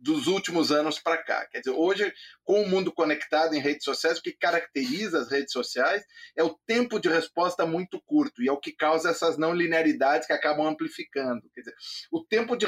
dos 0.05 0.27
últimos 0.27 0.71
anos 0.71 0.99
para 0.99 1.17
cá. 1.17 1.47
Quer 1.47 1.59
dizer, 1.59 1.71
hoje, 1.71 2.13
com 2.43 2.61
o 2.61 2.69
mundo 2.69 2.93
conectado 2.93 3.55
em 3.55 3.59
redes 3.59 3.85
sociais, 3.85 4.19
o 4.19 4.21
que 4.21 4.33
caracteriza 4.33 5.19
as 5.19 5.31
redes 5.31 5.51
sociais 5.51 6.03
é 6.35 6.43
o 6.43 6.53
tempo 6.67 6.99
de 6.99 7.09
resposta 7.09 7.65
muito 7.65 7.99
curto 8.05 8.43
e 8.43 8.47
é 8.47 8.51
o 8.51 8.59
que 8.59 8.71
causa 8.71 9.09
essas 9.09 9.37
não 9.37 9.53
linearidades 9.53 10.27
que 10.27 10.33
acabam 10.33 10.67
amplificando. 10.67 11.41
Quer 11.53 11.61
dizer, 11.61 11.75
o 12.11 12.23
tempo 12.23 12.55
de 12.55 12.67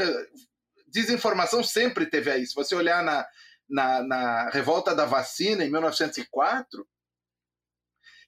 desinformação 0.88 1.64
sempre 1.64 2.06
teve 2.06 2.32
aí. 2.32 2.46
Se 2.46 2.56
você 2.56 2.76
olhar 2.76 3.04
na, 3.04 3.26
na, 3.70 4.04
na 4.04 4.50
revolta 4.50 4.96
da 4.96 5.06
vacina 5.06 5.64
em 5.64 5.72
1904, 5.72 6.88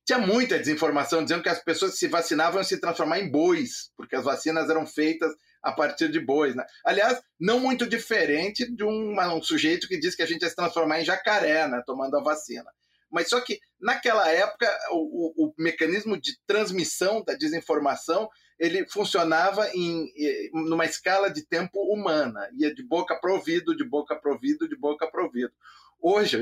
tinha 0.06 0.20
muita 0.20 0.58
desinformação 0.58 1.24
dizendo 1.24 1.44
que 1.44 1.50
as 1.50 1.64
pessoas 1.64 1.92
que 1.92 2.00
se 2.00 2.08
vacinavam 2.08 2.64
se 2.64 2.80
transformar 2.80 3.20
em 3.20 3.30
bois, 3.30 3.92
porque 3.96 4.16
as 4.16 4.24
vacinas 4.24 4.70
eram 4.70 4.86
feitas 4.88 5.32
a 5.62 5.72
partir 5.72 6.10
de 6.10 6.20
bois. 6.20 6.56
Né? 6.56 6.66
Aliás, 6.84 7.22
não 7.40 7.60
muito 7.60 7.86
diferente 7.88 8.66
de 8.76 8.84
um, 8.84 9.16
um 9.20 9.42
sujeito 9.44 9.88
que 9.88 10.00
diz 10.00 10.16
que 10.16 10.24
a 10.24 10.26
gente 10.26 10.42
ia 10.42 10.50
se 10.50 10.56
transformar 10.56 11.00
em 11.00 11.06
jacaré, 11.06 11.68
né, 11.68 11.84
tomando 11.86 12.18
a 12.18 12.24
vacina. 12.24 12.66
Mas 13.12 13.30
só 13.30 13.40
que 13.42 13.60
naquela 13.80 14.30
época 14.30 14.68
o, 14.92 15.46
o, 15.46 15.48
o 15.48 15.54
mecanismo 15.58 16.20
de 16.20 16.38
transmissão 16.46 17.24
da 17.24 17.34
desinformação 17.34 18.30
ele 18.60 18.86
funcionava 18.88 19.70
em 19.74 20.12
numa 20.54 20.86
escala 20.86 21.30
de 21.30 21.44
tempo 21.44 21.80
humana, 21.92 22.50
ia 22.58 22.74
de 22.74 22.84
boca 22.84 23.16
para 23.16 23.34
ouvido, 23.34 23.76
de 23.76 23.84
boca 23.84 24.16
para 24.16 24.32
ouvido, 24.32 24.68
de 24.68 24.76
boca 24.76 25.08
para 25.10 25.24
ouvido. 25.24 25.54
Hoje, 26.02 26.38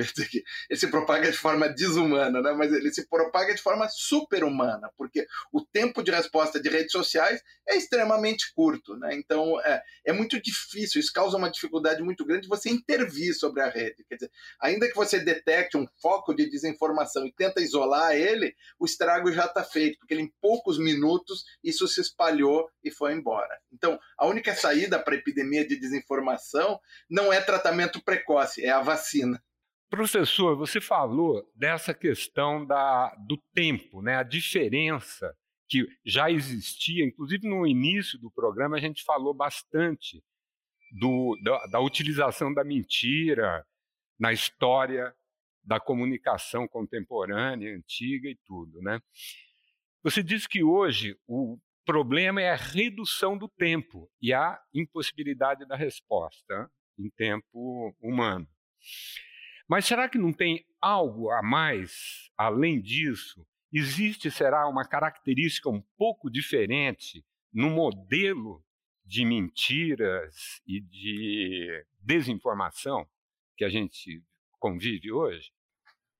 ele 0.70 0.80
se 0.80 0.88
propaga 0.88 1.32
de 1.32 1.38
forma 1.38 1.68
desumana, 1.68 2.42
né? 2.42 2.52
mas 2.54 2.72
ele 2.72 2.94
se 2.94 3.08
propaga 3.08 3.56
de 3.56 3.62
forma 3.62 3.88
super-humana, 3.90 4.92
porque 4.96 5.26
o 5.52 5.66
tempo 5.66 6.04
de 6.04 6.12
resposta 6.12 6.60
de 6.60 6.70
redes 6.70 6.92
sociais 6.92 7.42
é 7.68 7.76
extremamente 7.76 8.54
curto. 8.54 8.96
Né? 8.98 9.16
Então, 9.16 9.60
é, 9.62 9.82
é 10.06 10.14
muito 10.14 10.40
difícil, 10.40 11.00
isso 11.00 11.12
causa 11.12 11.38
uma 11.38 11.50
dificuldade 11.50 12.04
muito 12.04 12.24
grande 12.24 12.48
você 12.48 12.70
intervir 12.70 13.34
sobre 13.34 13.62
a 13.62 13.70
rede. 13.70 14.06
Quer 14.08 14.16
dizer, 14.16 14.32
ainda 14.62 14.88
que 14.88 14.96
você 14.96 15.20
detecte 15.20 15.76
um 15.76 15.88
foco 16.02 16.36
de 16.36 16.50
desinformação 16.50 17.26
e 17.26 17.34
tenta 17.34 17.62
isolar 17.62 18.16
ele, 18.16 18.56
o 18.80 18.86
estrago 18.86 19.32
já 19.32 19.46
está 19.46 19.64
feito, 19.64 19.98
porque 19.98 20.14
ele, 20.14 20.24
em 20.24 20.34
poucos 20.40 20.78
minutos 20.78 21.44
isso 21.64 21.88
se 21.88 22.00
espalhou 22.00 22.70
e 22.84 22.92
foi 22.92 23.14
embora. 23.14 23.58
Então, 23.74 24.00
a 24.18 24.28
única 24.28 24.54
saída 24.56 25.00
para 25.00 25.16
a 25.16 25.18
epidemia 25.18 25.68
de 25.68 25.80
desinformação 25.80 26.80
não 27.10 27.34
é 27.34 27.42
tratamento 27.42 28.04
precoce, 28.04 28.64
é 28.64 28.70
a 28.70 28.82
vacina. 28.82 29.42
Professor, 29.90 30.56
você 30.56 30.82
falou 30.82 31.50
dessa 31.56 31.94
questão 31.94 32.66
da, 32.66 33.16
do 33.26 33.38
tempo, 33.54 34.02
né? 34.02 34.18
a 34.18 34.24
diferença 34.24 35.34
que 35.70 35.88
já 36.06 36.30
existia, 36.30 37.06
inclusive 37.06 37.48
no 37.48 37.66
início 37.66 38.20
do 38.20 38.30
programa 38.32 38.78
a 38.78 38.80
gente 38.80 39.04
falou 39.04 39.34
bastante 39.34 40.22
do, 40.92 41.38
da, 41.42 41.66
da 41.68 41.80
utilização 41.80 42.54
da 42.54 42.64
mentira 42.64 43.66
na 44.20 44.34
história 44.34 45.14
da 45.64 45.80
comunicação 45.80 46.68
contemporânea, 46.68 47.76
antiga 47.76 48.30
e 48.30 48.38
tudo. 48.46 48.82
Né? 48.82 49.00
Você 50.04 50.22
disse 50.22 50.48
que 50.48 50.64
hoje 50.64 51.18
o 51.28 51.58
problema 51.86 52.42
é 52.42 52.52
a 52.52 52.56
redução 52.56 53.38
do 53.38 53.48
tempo 53.48 54.10
e 54.22 54.34
a 54.34 54.60
impossibilidade 54.74 55.66
da 55.66 55.78
resposta 55.78 56.70
em 56.98 57.10
tempo 57.10 57.96
humano. 58.02 58.48
Mas 59.68 59.86
será 59.86 60.08
que 60.08 60.18
não 60.18 60.32
tem 60.32 60.66
algo 60.82 61.30
a 61.30 61.42
mais 61.42 62.30
além 62.38 62.82
disso? 62.82 63.46
Existe, 63.72 64.32
será, 64.32 64.68
uma 64.68 64.88
característica 64.88 65.70
um 65.70 65.84
pouco 65.98 66.30
diferente 66.30 67.26
no 67.54 67.70
modelo 67.70 68.64
de 69.06 69.26
mentiras 69.26 70.62
e 70.66 70.80
de 70.82 71.86
desinformação 72.00 73.08
que 73.58 73.66
a 73.66 73.70
gente 73.70 74.24
convive 74.60 75.12
hoje? 75.12 75.52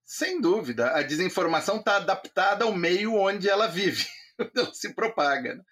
Sem 0.04 0.40
dúvida, 0.40 0.92
a 0.92 1.04
desinformação 1.04 1.78
está 1.78 1.98
adaptada 1.98 2.66
ao 2.66 2.74
meio 2.74 3.14
onde 3.16 3.50
ela 3.50 3.68
vive, 3.68 4.06
onde 4.40 4.52
ela 4.56 4.74
se 4.74 4.94
propaga. 4.94 5.56
Né? 5.56 5.64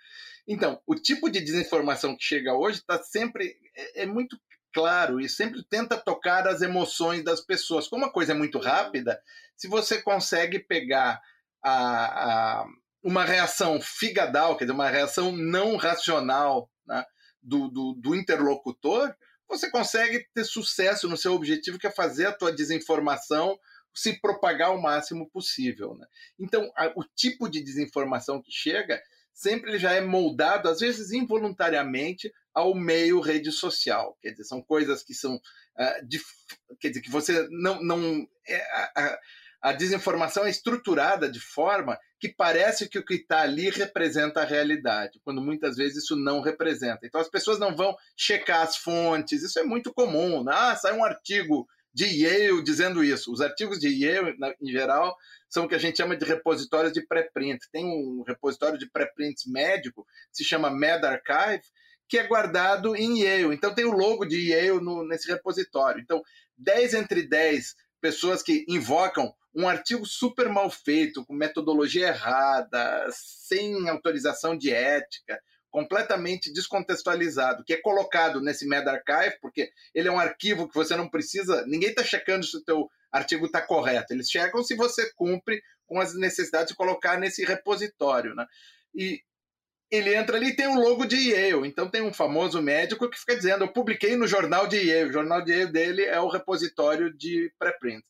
Então, 0.48 0.82
o 0.86 0.94
tipo 0.94 1.30
de 1.30 1.40
desinformação 1.40 2.16
que 2.16 2.24
chega 2.24 2.54
hoje 2.54 2.80
está 2.80 3.02
sempre 3.02 3.56
é, 3.76 4.04
é, 4.04 4.06
muito 4.06 4.38
claro 4.76 5.22
e 5.22 5.30
sempre 5.30 5.64
tenta 5.64 5.96
tocar 5.96 6.46
as 6.46 6.62
emoções 6.62 7.24
das 7.24 7.40
pessoas. 7.40 7.88
Como 7.88 8.04
a 8.04 8.12
coisa 8.12 8.34
é 8.34 8.36
muito 8.36 8.60
rápida, 8.60 9.18
se 9.56 9.70
você 9.70 10.02
consegue 10.02 10.60
pegar 10.60 11.22
a, 11.64 12.60
a 12.62 12.66
uma 13.02 13.24
reação 13.24 13.80
figadal, 13.80 14.58
quer 14.58 14.66
dizer, 14.66 14.74
uma 14.74 14.90
reação 14.90 15.32
não 15.32 15.78
racional 15.78 16.70
né, 16.86 17.06
do, 17.42 17.70
do, 17.70 17.94
do, 17.94 18.16
interlocutor, 18.16 19.16
você 19.48 19.70
consegue 19.70 20.28
ter 20.34 20.44
sucesso 20.44 21.08
no 21.08 21.16
seu 21.16 21.34
objetivo, 21.34 21.80
que 21.80 21.88
é 21.88 21.92
fazer 21.92 22.26
a 22.26 22.34
tua 22.34 22.52
desinformação 22.52 23.58
se 23.94 24.20
propagar 24.20 24.76
o 24.76 24.82
máximo 24.82 25.30
possível. 25.30 25.96
Né? 25.96 26.06
Então, 26.38 26.70
a, 26.76 26.92
o 26.98 27.04
tipo 27.16 27.48
de 27.48 27.64
desinformação 27.64 28.42
que 28.42 28.52
chega 28.52 29.02
sempre 29.32 29.78
já 29.78 29.94
é 29.94 30.02
moldado, 30.02 30.68
às 30.68 30.80
vezes 30.80 31.12
involuntariamente, 31.12 32.34
ao 32.56 32.74
meio 32.74 33.20
rede 33.20 33.52
social. 33.52 34.18
Quer 34.22 34.32
dizer, 34.32 34.46
são 34.46 34.62
coisas 34.62 35.04
que 35.04 35.14
são. 35.14 35.36
Uh, 35.36 36.78
quer 36.80 36.90
dizer, 36.90 37.02
que 37.02 37.12
você 37.12 37.46
não. 37.52 37.84
não 37.84 38.28
é, 38.48 38.56
a, 38.96 39.20
a, 39.62 39.74
desinformação 39.74 40.46
é 40.46 40.50
estruturada 40.50 41.30
de 41.30 41.40
forma 41.40 42.00
que 42.20 42.30
parece 42.30 42.88
que 42.88 43.00
o 43.00 43.06
que 43.06 43.16
está 43.16 43.42
ali 43.42 43.70
representa 43.70 44.42
a 44.42 44.46
realidade, 44.46 45.20
quando 45.24 45.42
muitas 45.42 45.76
vezes 45.76 46.04
isso 46.04 46.16
não 46.16 46.40
representa. 46.40 47.06
Então 47.06 47.20
as 47.20 47.30
pessoas 47.30 47.60
não 47.60 47.76
vão 47.76 47.96
checar 48.16 48.62
as 48.62 48.78
fontes, 48.78 49.44
isso 49.44 49.60
é 49.60 49.64
muito 49.64 49.94
comum. 49.94 50.44
Né? 50.44 50.52
Ah, 50.56 50.76
sai 50.76 50.94
um 50.94 51.04
artigo 51.04 51.68
de 51.96 52.06
Yale 52.06 52.62
dizendo 52.62 53.04
isso. 53.04 53.32
Os 53.32 53.40
artigos 53.42 53.80
de 53.80 53.88
Yale, 53.88 54.36
em 54.62 54.70
geral, 54.70 55.16
são 55.50 55.64
o 55.64 55.68
que 55.68 55.76
a 55.76 55.80
gente 55.80 55.98
chama 55.98 56.18
de 56.18 56.26
repositórios 56.26 56.92
de 56.92 57.02
pré-print. 57.02 57.60
Tem 57.72 57.86
um 57.86 58.22
repositório 58.28 58.78
de 58.78 58.90
pré-prints 58.90 59.46
médico 59.48 60.06
que 60.30 60.38
se 60.38 60.44
chama 60.44 60.70
MedArchive, 60.70 61.64
que 62.08 62.18
é 62.18 62.28
guardado 62.28 62.96
em 62.96 63.22
Yale. 63.22 63.56
Então 63.56 63.74
tem 63.74 63.86
o 63.86 63.92
logo 63.92 64.26
de 64.26 64.52
Yale 64.52 64.82
no, 64.82 65.08
nesse 65.08 65.28
repositório. 65.28 66.02
Então, 66.02 66.22
10 66.58 66.94
entre 66.94 67.28
10 67.28 67.76
pessoas 68.00 68.42
que 68.42 68.66
invocam 68.68 69.34
um 69.54 69.68
artigo 69.68 70.06
super 70.06 70.50
mal 70.50 70.70
feito, 70.70 71.26
com 71.26 71.34
metodologia 71.34 72.10
errada, 72.10 73.08
sem 73.12 73.88
autorização 73.88 74.58
de 74.58 74.72
ética, 74.72 75.40
completamente 75.72 76.52
descontextualizado, 76.54 77.64
que 77.64 77.74
é 77.74 77.82
colocado 77.82 78.42
nesse 78.42 78.68
MedArchive, 78.68 79.38
porque 79.42 79.70
ele 79.94 80.08
é 80.08 80.12
um 80.12 80.20
arquivo 80.20 80.68
que 80.68 80.76
você 80.76 80.96
não 80.96 81.10
precisa, 81.10 81.66
ninguém 81.68 81.90
está 81.90 82.04
checando 82.04 82.46
se 82.46 82.56
o 82.58 82.64
teu 82.64 82.90
artigo 83.12 83.46
está 83.46 83.62
correto, 83.62 84.14
eles 84.14 84.30
checam 84.30 84.64
se 84.64 84.76
você 84.76 85.12
cumpre 85.14 85.62
com 85.86 86.00
as 86.00 86.14
necessidades 86.16 86.70
de 86.70 86.76
colocar 86.76 87.18
nesse 87.18 87.44
repositório. 87.46 88.36
Né? 88.36 88.46
E 88.94 89.22
ele 89.92 90.16
entra 90.16 90.38
ali 90.38 90.50
e 90.50 90.56
tem 90.56 90.68
um 90.68 90.80
logo 90.80 91.06
de 91.06 91.16
Yale. 91.16 91.68
Então 91.68 91.90
tem 91.90 92.02
um 92.02 92.14
famoso 92.14 92.62
médico 92.62 93.10
que 93.10 93.20
fica 93.20 93.36
dizendo: 93.36 93.64
Eu 93.64 93.74
publiquei 93.74 94.16
no 94.16 94.28
jornal 94.28 94.68
de 94.68 94.78
Yale. 94.78 95.10
O 95.10 95.14
jornal 95.14 95.42
de 95.44 95.52
Yale 95.52 95.72
dele 95.72 96.04
é 96.04 96.20
o 96.20 96.30
repositório 96.30 97.16
de 97.16 97.52
pré-print. 97.60 98.04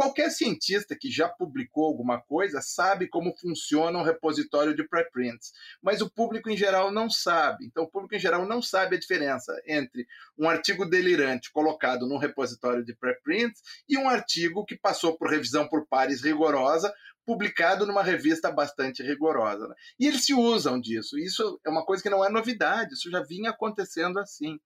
Qualquer 0.00 0.30
cientista 0.30 0.96
que 0.98 1.10
já 1.10 1.28
publicou 1.28 1.84
alguma 1.84 2.18
coisa 2.22 2.62
sabe 2.62 3.06
como 3.06 3.36
funciona 3.36 3.98
um 3.98 4.02
repositório 4.02 4.74
de 4.74 4.82
preprints, 4.88 5.52
mas 5.82 6.00
o 6.00 6.08
público 6.08 6.48
em 6.48 6.56
geral 6.56 6.90
não 6.90 7.10
sabe. 7.10 7.66
Então, 7.66 7.84
o 7.84 7.86
público 7.86 8.14
em 8.14 8.18
geral 8.18 8.46
não 8.46 8.62
sabe 8.62 8.96
a 8.96 8.98
diferença 8.98 9.54
entre 9.66 10.06
um 10.38 10.48
artigo 10.48 10.86
delirante 10.86 11.52
colocado 11.52 12.06
num 12.08 12.16
repositório 12.16 12.82
de 12.82 12.96
preprints 12.96 13.60
e 13.86 13.98
um 13.98 14.08
artigo 14.08 14.64
que 14.64 14.74
passou 14.74 15.18
por 15.18 15.28
revisão 15.28 15.68
por 15.68 15.86
pares 15.86 16.22
rigorosa, 16.22 16.90
publicado 17.30 17.86
numa 17.86 18.02
revista 18.02 18.50
bastante 18.50 19.04
rigorosa. 19.04 19.68
Né? 19.68 19.74
E 20.00 20.08
eles 20.08 20.24
se 20.24 20.34
usam 20.34 20.80
disso. 20.80 21.16
Isso 21.16 21.60
é 21.64 21.70
uma 21.70 21.86
coisa 21.86 22.02
que 22.02 22.10
não 22.10 22.24
é 22.24 22.28
novidade, 22.28 22.94
isso 22.94 23.08
já 23.08 23.22
vinha 23.22 23.50
acontecendo 23.50 24.18
assim. 24.18 24.58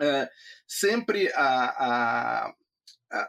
É, 0.00 0.30
sempre 0.66 1.30
a, 1.34 2.46
a 2.46 2.54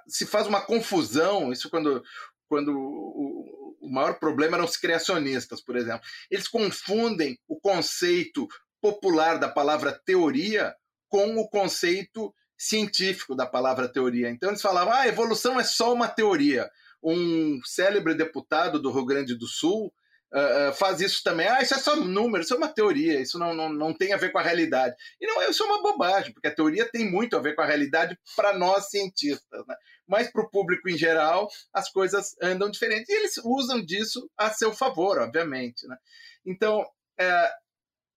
se 0.08 0.28
faz 0.28 0.46
uma 0.46 0.62
confusão, 0.62 1.52
isso 1.52 1.68
quando, 1.68 2.04
quando 2.48 2.72
o, 2.72 3.78
o 3.82 3.92
maior 3.92 4.20
problema 4.20 4.56
eram 4.56 4.66
os 4.66 4.78
criacionistas, 4.78 5.60
por 5.60 5.76
exemplo. 5.76 6.08
Eles 6.30 6.48
confundem 6.48 7.40
o 7.48 7.60
conceito 7.60 8.48
popular 8.80 9.40
da 9.40 9.50
palavra 9.50 10.00
teoria 10.06 10.76
com 11.10 11.38
o 11.38 11.50
conceito 11.50 12.32
científico 12.56 13.36
da 13.36 13.48
palavra 13.48 13.92
teoria. 13.92 14.30
Então 14.30 14.50
eles 14.50 14.62
falavam: 14.62 14.94
ah, 14.94 15.00
a 15.00 15.08
evolução 15.08 15.60
é 15.60 15.64
só 15.64 15.92
uma 15.92 16.08
teoria. 16.08 16.70
Um 17.04 17.60
célebre 17.64 18.14
deputado 18.14 18.80
do 18.82 18.92
Rio 18.92 19.06
Grande 19.06 19.36
do 19.36 19.48
Sul 19.48 19.94
uh, 20.34 20.74
faz 20.74 21.02
isso 21.02 21.24
também. 21.24 21.48
Ah, 21.48 21.62
isso 21.62 21.74
é 21.74 21.78
só 21.78 21.96
número, 21.96 22.44
isso 22.44 22.54
é 22.54 22.58
uma 22.58 22.68
teoria, 22.68 23.20
isso 23.20 23.38
não, 23.38 23.54
não, 23.54 23.70
não 23.70 23.94
tem 23.94 24.14
a 24.14 24.18
ver 24.18 24.32
com 24.32 24.40
a 24.40 24.44
realidade. 24.44 24.96
E 25.20 25.28
não, 25.28 25.42
isso 25.50 25.64
é 25.64 25.66
uma 25.66 25.82
bobagem, 25.82 26.34
porque 26.34 26.48
a 26.48 26.56
teoria 26.56 26.90
tem 26.90 27.10
muito 27.10 27.36
a 27.36 27.42
ver 27.42 27.56
com 27.56 27.62
a 27.62 27.66
realidade 27.66 28.18
para 28.36 28.58
nós 28.58 28.90
cientistas. 28.90 29.66
Né? 29.68 29.76
Mas 30.08 30.32
para 30.32 30.44
o 30.44 30.50
público 30.50 30.90
em 30.90 30.98
geral, 30.98 31.50
as 31.74 31.92
coisas 31.92 32.36
andam 32.42 32.70
diferentes. 32.70 33.10
E 33.10 33.14
eles 33.14 33.38
usam 33.44 33.84
disso 33.84 34.30
a 34.38 34.50
seu 34.50 34.74
favor, 34.74 35.20
obviamente. 35.20 35.88
Né? 35.88 35.98
Então, 36.46 36.86
é, 37.20 37.52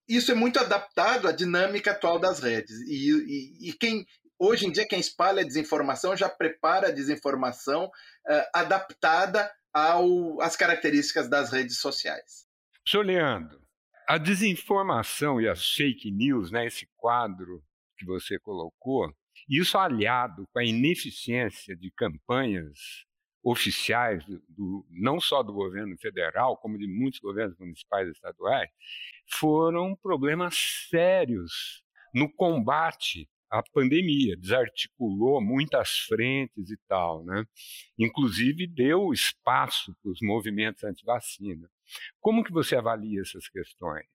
isso 0.08 0.30
é 0.30 0.34
muito 0.34 0.58
adaptado 0.58 1.28
à 1.28 1.32
dinâmica 1.32 1.90
atual 1.90 2.18
das 2.18 2.40
redes. 2.40 2.78
E, 2.86 3.10
e, 3.10 3.70
e 3.70 3.72
quem 3.74 4.06
Hoje 4.46 4.66
em 4.66 4.70
dia, 4.70 4.86
quem 4.86 5.00
espalha 5.00 5.42
desinformação 5.42 6.14
já 6.14 6.28
prepara 6.28 6.88
a 6.88 6.90
desinformação 6.90 7.86
uh, 7.86 8.44
adaptada 8.52 9.50
ao, 9.72 10.38
às 10.42 10.54
características 10.54 11.30
das 11.30 11.50
redes 11.50 11.78
sociais. 11.78 12.46
Senhor 12.86 13.06
Leandro, 13.06 13.58
a 14.06 14.18
desinformação 14.18 15.40
e 15.40 15.48
as 15.48 15.66
fake 15.72 16.10
news, 16.10 16.50
né, 16.50 16.66
esse 16.66 16.86
quadro 16.94 17.64
que 17.96 18.04
você 18.04 18.38
colocou, 18.38 19.10
isso 19.48 19.78
aliado 19.78 20.46
com 20.52 20.58
a 20.58 20.64
ineficiência 20.64 21.74
de 21.74 21.90
campanhas 21.90 22.78
oficiais, 23.42 24.26
do, 24.26 24.42
do, 24.46 24.86
não 24.90 25.20
só 25.22 25.42
do 25.42 25.54
governo 25.54 25.96
federal, 25.96 26.58
como 26.58 26.76
de 26.76 26.86
muitos 26.86 27.18
governos 27.18 27.58
municipais 27.58 28.08
e 28.08 28.12
estaduais, 28.12 28.68
foram 29.26 29.96
problemas 29.96 30.54
sérios 30.90 31.82
no 32.14 32.30
combate 32.30 33.26
à 33.58 33.62
pandemia, 33.62 34.36
desarticulou 34.36 35.40
muitas 35.40 35.90
frentes 36.08 36.70
e 36.70 36.76
tal, 36.88 37.24
né? 37.24 37.44
Inclusive 37.98 38.66
deu 38.66 39.12
espaço 39.12 39.94
para 40.02 40.10
os 40.10 40.18
movimentos 40.20 40.82
anti-vacina. 40.84 41.70
Como 42.20 42.42
que 42.42 42.52
você 42.52 42.76
avalia 42.76 43.20
essas 43.20 43.48
questões? 43.48 44.06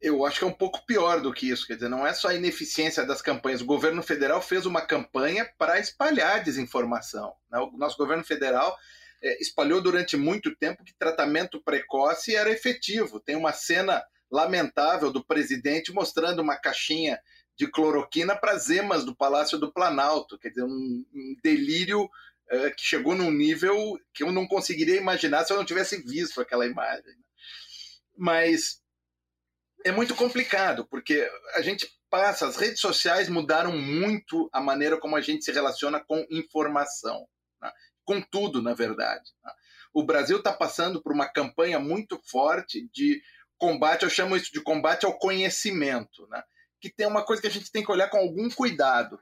eu 0.00 0.24
acho 0.26 0.38
que 0.38 0.44
é 0.44 0.48
um 0.48 0.52
pouco 0.52 0.84
pior 0.86 1.20
do 1.20 1.32
que 1.32 1.48
isso. 1.48 1.66
Quer 1.66 1.74
dizer, 1.74 1.88
não 1.88 2.06
é 2.06 2.12
só 2.12 2.28
a 2.28 2.34
ineficiência 2.34 3.04
das 3.04 3.22
campanhas. 3.22 3.60
O 3.60 3.66
governo 3.66 4.02
federal 4.02 4.42
fez 4.42 4.66
uma 4.66 4.80
campanha 4.80 5.50
para 5.58 5.80
espalhar 5.80 6.44
desinformação. 6.44 7.34
Né? 7.50 7.58
O 7.58 7.76
nosso 7.76 7.96
governo 7.96 8.22
federal 8.22 8.76
é, 9.22 9.40
espalhou 9.40 9.80
durante 9.80 10.16
muito 10.16 10.54
tempo 10.54 10.84
que 10.84 10.94
tratamento 10.94 11.62
precoce 11.62 12.36
era 12.36 12.50
efetivo. 12.50 13.18
Tem 13.18 13.36
uma 13.36 13.52
cena 13.52 14.04
lamentável 14.30 15.10
do 15.10 15.24
presidente 15.24 15.92
mostrando 15.92 16.42
uma 16.42 16.56
caixinha 16.56 17.18
de 17.56 17.66
cloroquina 17.70 18.36
para 18.36 18.52
as 18.52 18.68
emas 18.68 19.04
do 19.04 19.14
Palácio 19.14 19.58
do 19.58 19.72
Planalto. 19.72 20.38
Quer 20.38 20.50
dizer, 20.50 20.64
um, 20.64 21.04
um 21.14 21.36
delírio 21.42 22.08
é, 22.48 22.70
que 22.70 22.82
chegou 22.82 23.14
num 23.14 23.30
nível 23.30 23.98
que 24.12 24.22
eu 24.22 24.30
não 24.30 24.46
conseguiria 24.46 24.96
imaginar 24.96 25.44
se 25.44 25.52
eu 25.52 25.56
não 25.56 25.64
tivesse 25.64 26.02
visto 26.02 26.40
aquela 26.40 26.66
imagem. 26.66 27.14
Mas 28.16 28.80
é 29.84 29.92
muito 29.92 30.14
complicado, 30.14 30.86
porque 30.86 31.28
a 31.54 31.62
gente 31.62 31.88
passa, 32.10 32.46
as 32.46 32.56
redes 32.56 32.80
sociais 32.80 33.28
mudaram 33.28 33.76
muito 33.76 34.48
a 34.52 34.60
maneira 34.60 34.98
como 34.98 35.16
a 35.16 35.20
gente 35.20 35.44
se 35.44 35.52
relaciona 35.52 36.00
com 36.00 36.26
informação, 36.30 37.26
né? 37.60 37.70
com 38.04 38.20
tudo, 38.20 38.62
na 38.62 38.74
verdade. 38.74 39.30
Né? 39.44 39.52
O 39.92 40.04
Brasil 40.04 40.38
está 40.38 40.52
passando 40.52 41.02
por 41.02 41.12
uma 41.12 41.26
campanha 41.26 41.78
muito 41.78 42.20
forte 42.26 42.88
de 42.92 43.20
combate, 43.58 44.02
eu 44.02 44.10
chamo 44.10 44.36
isso 44.36 44.52
de 44.52 44.60
combate 44.60 45.06
ao 45.06 45.18
conhecimento, 45.18 46.26
né? 46.28 46.42
Que 46.80 46.92
tem 46.92 47.06
uma 47.06 47.24
coisa 47.24 47.42
que 47.42 47.48
a 47.48 47.50
gente 47.50 47.70
tem 47.70 47.84
que 47.84 47.90
olhar 47.90 48.08
com 48.08 48.18
algum 48.18 48.48
cuidado. 48.50 49.18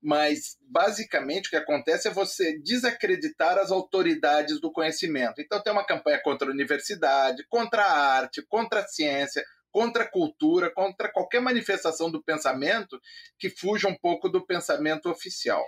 Mas, 0.00 0.56
basicamente, 0.60 1.46
o 1.46 1.50
que 1.50 1.56
acontece 1.56 2.08
é 2.08 2.12
você 2.12 2.58
desacreditar 2.60 3.58
as 3.58 3.70
autoridades 3.70 4.60
do 4.60 4.72
conhecimento. 4.72 5.40
Então, 5.40 5.62
tem 5.62 5.72
uma 5.72 5.86
campanha 5.86 6.20
contra 6.22 6.48
a 6.48 6.52
universidade, 6.52 7.44
contra 7.48 7.82
a 7.82 8.16
arte, 8.16 8.42
contra 8.48 8.80
a 8.80 8.86
ciência, 8.86 9.44
contra 9.70 10.04
a 10.04 10.10
cultura, 10.10 10.72
contra 10.72 11.12
qualquer 11.12 11.40
manifestação 11.40 12.10
do 12.10 12.22
pensamento 12.22 13.00
que 13.38 13.50
fuja 13.50 13.88
um 13.88 13.96
pouco 13.96 14.28
do 14.28 14.44
pensamento 14.44 15.10
oficial. 15.10 15.64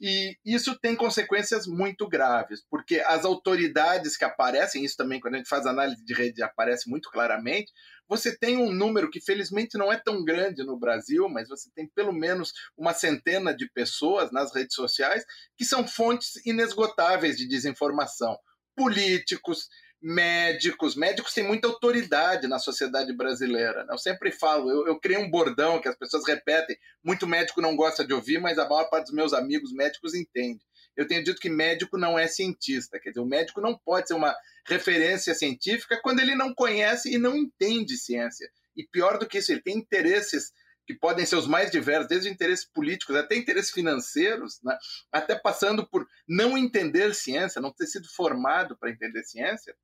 E 0.00 0.36
isso 0.44 0.78
tem 0.80 0.94
consequências 0.96 1.66
muito 1.66 2.08
graves, 2.08 2.64
porque 2.68 3.00
as 3.00 3.24
autoridades 3.24 4.16
que 4.16 4.24
aparecem, 4.24 4.84
isso 4.84 4.96
também 4.96 5.20
quando 5.20 5.34
a 5.34 5.36
gente 5.38 5.48
faz 5.48 5.66
análise 5.66 6.04
de 6.04 6.12
rede 6.12 6.42
aparece 6.42 6.90
muito 6.90 7.10
claramente, 7.10 7.72
você 8.08 8.36
tem 8.36 8.56
um 8.56 8.72
número 8.72 9.10
que 9.10 9.20
felizmente 9.20 9.78
não 9.78 9.92
é 9.92 9.96
tão 9.96 10.24
grande 10.24 10.62
no 10.62 10.78
Brasil, 10.78 11.28
mas 11.28 11.48
você 11.48 11.70
tem 11.74 11.88
pelo 11.88 12.12
menos 12.12 12.52
uma 12.76 12.92
centena 12.92 13.54
de 13.54 13.68
pessoas 13.70 14.30
nas 14.30 14.54
redes 14.54 14.74
sociais 14.74 15.24
que 15.56 15.64
são 15.64 15.86
fontes 15.86 16.44
inesgotáveis 16.44 17.36
de 17.36 17.48
desinformação. 17.48 18.36
Políticos, 18.76 19.68
médicos. 20.04 20.94
Médicos 20.94 21.32
têm 21.32 21.44
muita 21.44 21.66
autoridade 21.66 22.46
na 22.46 22.58
sociedade 22.58 23.10
brasileira. 23.16 23.84
Né? 23.84 23.94
Eu 23.94 23.98
sempre 23.98 24.30
falo, 24.30 24.70
eu, 24.70 24.86
eu 24.86 25.00
criei 25.00 25.18
um 25.18 25.30
bordão 25.30 25.80
que 25.80 25.88
as 25.88 25.96
pessoas 25.96 26.26
repetem. 26.26 26.76
Muito 27.02 27.26
médico 27.26 27.62
não 27.62 27.74
gosta 27.74 28.06
de 28.06 28.12
ouvir, 28.12 28.38
mas 28.38 28.58
a 28.58 28.68
maior 28.68 28.84
parte 28.90 29.06
dos 29.06 29.14
meus 29.14 29.32
amigos 29.32 29.72
médicos 29.72 30.14
entende. 30.14 30.60
Eu 30.96 31.06
tenho 31.06 31.24
dito 31.24 31.40
que 31.40 31.48
médico 31.48 31.98
não 31.98 32.18
é 32.18 32.26
cientista. 32.26 32.98
Quer 32.98 33.10
dizer, 33.10 33.20
o 33.20 33.26
médico 33.26 33.60
não 33.60 33.76
pode 33.76 34.08
ser 34.08 34.14
uma 34.14 34.34
referência 34.66 35.34
científica 35.34 36.00
quando 36.02 36.20
ele 36.20 36.34
não 36.34 36.54
conhece 36.54 37.12
e 37.12 37.18
não 37.18 37.36
entende 37.36 37.96
ciência. 37.96 38.48
E 38.76 38.86
pior 38.86 39.18
do 39.18 39.26
que 39.26 39.38
isso, 39.38 39.52
ele 39.52 39.62
tem 39.62 39.76
interesses 39.76 40.52
que 40.86 40.94
podem 40.94 41.24
ser 41.24 41.36
os 41.36 41.46
mais 41.46 41.70
diversos, 41.70 42.08
desde 42.08 42.28
interesses 42.28 42.64
políticos 42.64 43.16
até 43.16 43.36
interesses 43.36 43.70
financeiros, 43.70 44.60
né? 44.62 44.76
até 45.10 45.34
passando 45.34 45.88
por 45.88 46.06
não 46.28 46.58
entender 46.58 47.14
ciência, 47.14 47.60
não 47.60 47.72
ter 47.72 47.86
sido 47.86 48.06
formado 48.08 48.76
para 48.76 48.90
entender 48.90 49.24
ciência, 49.24 49.74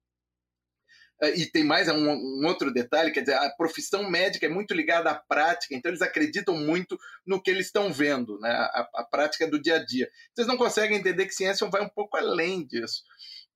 e 1.29 1.47
tem 1.47 1.63
mais 1.63 1.89
um, 1.89 2.11
um, 2.11 2.47
outro 2.47 2.73
detalhe, 2.73 3.11
quer 3.11 3.21
dizer, 3.21 3.35
a 3.35 3.51
profissão 3.51 4.09
médica 4.11 4.47
é 4.47 4.49
muito 4.49 4.73
ligada 4.73 5.11
à 5.11 5.15
prática, 5.15 5.75
então 5.75 5.91
eles 5.91 6.01
acreditam 6.01 6.57
muito 6.57 6.99
no 7.27 7.41
que 7.43 7.51
eles 7.51 7.67
estão 7.67 7.93
vendo, 7.93 8.39
né? 8.41 8.51
a, 8.51 8.89
a 8.95 9.05
prática 9.05 9.47
do 9.47 9.61
dia 9.61 9.77
a 9.77 9.85
dia. 9.85 10.11
Vocês 10.35 10.47
não 10.47 10.57
conseguem 10.57 10.99
entender 10.99 11.27
que 11.27 11.35
ciência 11.35 11.69
vai 11.69 11.83
um 11.83 11.89
pouco 11.89 12.17
além 12.17 12.67
disso. 12.67 13.03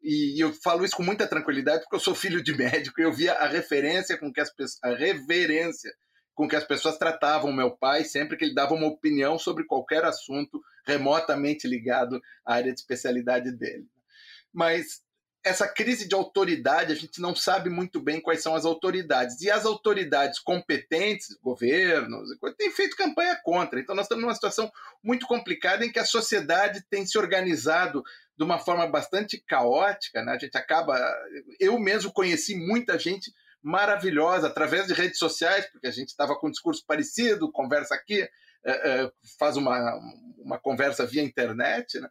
E 0.03 0.39
eu 0.43 0.53
falo 0.53 0.85
isso 0.85 0.97
com 0.97 1.03
muita 1.03 1.27
tranquilidade, 1.27 1.81
porque 1.83 1.97
eu 1.97 2.01
sou 2.01 2.15
filho 2.15 2.43
de 2.43 2.55
médico 2.55 3.01
e 3.01 3.05
eu 3.05 3.13
via 3.13 3.33
a 3.33 3.49
referência 3.49 4.19
com 4.19 4.31
que 4.31 4.41
as 4.41 4.55
pessoas, 4.55 4.79
a 4.85 4.95
reverência 4.95 5.91
com 6.35 6.49
que 6.49 6.57
as 6.57 6.65
pessoas 6.65 6.99
tratavam 6.99 7.53
meu 7.53 7.71
pai 7.71 8.05
sempre 8.05 8.37
que 8.37 8.45
ele 8.45 8.55
dava 8.55 8.75
uma 8.75 8.89
opinião 8.89 9.39
sobre 9.39 9.65
qualquer 9.65 10.05
assunto 10.05 10.61
remotamente 10.85 11.67
ligado 11.67 12.21
à 12.45 12.55
área 12.55 12.75
de 12.75 12.81
especialidade 12.81 13.51
dele. 13.53 13.87
Mas 14.53 15.04
essa 15.45 15.69
crise 15.69 16.09
de 16.09 16.15
autoridade, 16.15 16.91
a 16.91 16.97
gente 16.97 17.21
não 17.21 17.37
sabe 17.37 17.69
muito 17.69 18.01
bem 18.01 18.19
quais 18.19 18.43
são 18.43 18.55
as 18.55 18.65
autoridades. 18.65 19.43
E 19.43 19.51
as 19.51 19.67
autoridades 19.67 20.39
competentes, 20.39 21.37
governos, 21.43 22.31
têm 22.57 22.71
feito 22.71 22.97
campanha 22.97 23.39
contra. 23.45 23.79
Então, 23.79 23.95
nós 23.95 24.07
estamos 24.07 24.25
numa 24.25 24.35
situação 24.35 24.73
muito 25.03 25.27
complicada 25.27 25.85
em 25.85 25.93
que 25.93 25.99
a 25.99 26.05
sociedade 26.05 26.83
tem 26.89 27.05
se 27.05 27.19
organizado 27.19 28.03
de 28.37 28.43
uma 28.43 28.59
forma 28.59 28.87
bastante 28.87 29.39
caótica. 29.47 30.25
Né? 30.25 30.33
A 30.33 30.39
gente 30.39 30.57
acaba. 30.57 30.99
Eu 31.61 31.79
mesmo 31.79 32.11
conheci 32.11 32.57
muita 32.57 32.99
gente 32.99 33.31
maravilhosa 33.63 34.47
através 34.47 34.87
de 34.87 34.95
redes 34.95 35.19
sociais, 35.19 35.71
porque 35.71 35.87
a 35.87 35.93
gente 35.93 36.09
estava 36.09 36.35
com 36.37 36.49
um 36.49 36.51
discurso 36.51 36.83
parecido, 36.87 37.53
conversa 37.53 37.95
aqui, 37.95 38.27
faz 39.39 39.59
uma, 39.59 39.95
uma 40.39 40.59
conversa 40.59 41.05
via 41.05 41.23
internet. 41.23 42.01
Né? 42.01 42.09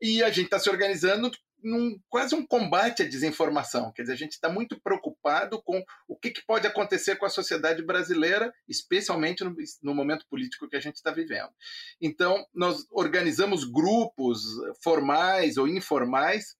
E 0.00 0.22
a 0.22 0.30
gente 0.30 0.46
está 0.46 0.58
se 0.58 0.70
organizando 0.70 1.30
num, 1.64 1.98
quase 2.10 2.34
um 2.34 2.46
combate 2.46 3.02
à 3.02 3.08
desinformação. 3.08 3.90
Quer 3.92 4.02
dizer, 4.02 4.12
a 4.12 4.18
gente 4.18 4.32
está 4.32 4.50
muito 4.50 4.78
preocupado 4.80 5.60
com 5.62 5.82
o 6.06 6.14
que, 6.14 6.30
que, 6.30 6.44
pode 6.44 6.66
acontecer 6.66 7.16
com 7.16 7.24
a 7.24 7.30
sociedade 7.30 7.82
brasileira, 7.82 8.52
especialmente 8.68 9.42
no, 9.42 9.56
no 9.82 9.94
momento 9.94 10.26
político 10.28 10.68
que 10.68 10.76
a 10.76 10.80
gente 10.80 10.96
está 10.96 11.10
vivendo. 11.10 11.50
Então, 12.00 12.46
nós 12.54 12.86
organizamos 12.90 13.64
grupos 13.64 14.42
formais 14.82 15.56
ou 15.56 15.66
informais 15.66 16.56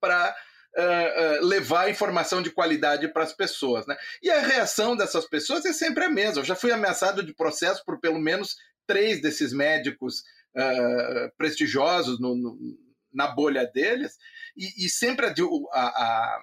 para 0.00 0.34
Uh, 0.76 1.40
uh, 1.40 1.46
levar 1.46 1.90
informação 1.90 2.40
de 2.40 2.50
qualidade 2.50 3.08
para 3.08 3.24
as 3.24 3.32
pessoas. 3.32 3.86
Né? 3.86 3.96
E 4.22 4.30
a 4.30 4.42
reação 4.42 4.94
dessas 4.94 5.26
pessoas 5.26 5.64
é 5.64 5.72
sempre 5.72 6.04
a 6.04 6.10
mesma. 6.10 6.42
Eu 6.42 6.44
já 6.44 6.54
fui 6.54 6.70
ameaçado 6.70 7.22
de 7.22 7.34
processo 7.34 7.82
por 7.84 7.98
pelo 7.98 8.20
menos 8.20 8.54
três 8.86 9.20
desses 9.20 9.52
médicos 9.52 10.20
uh, 10.54 11.32
prestigiosos 11.36 12.20
no, 12.20 12.36
no, 12.36 12.78
na 13.12 13.26
bolha 13.26 13.66
deles, 13.66 14.16
e, 14.56 14.86
e 14.86 14.88
sempre 14.88 15.26
a, 15.26 15.32
a, 15.72 16.42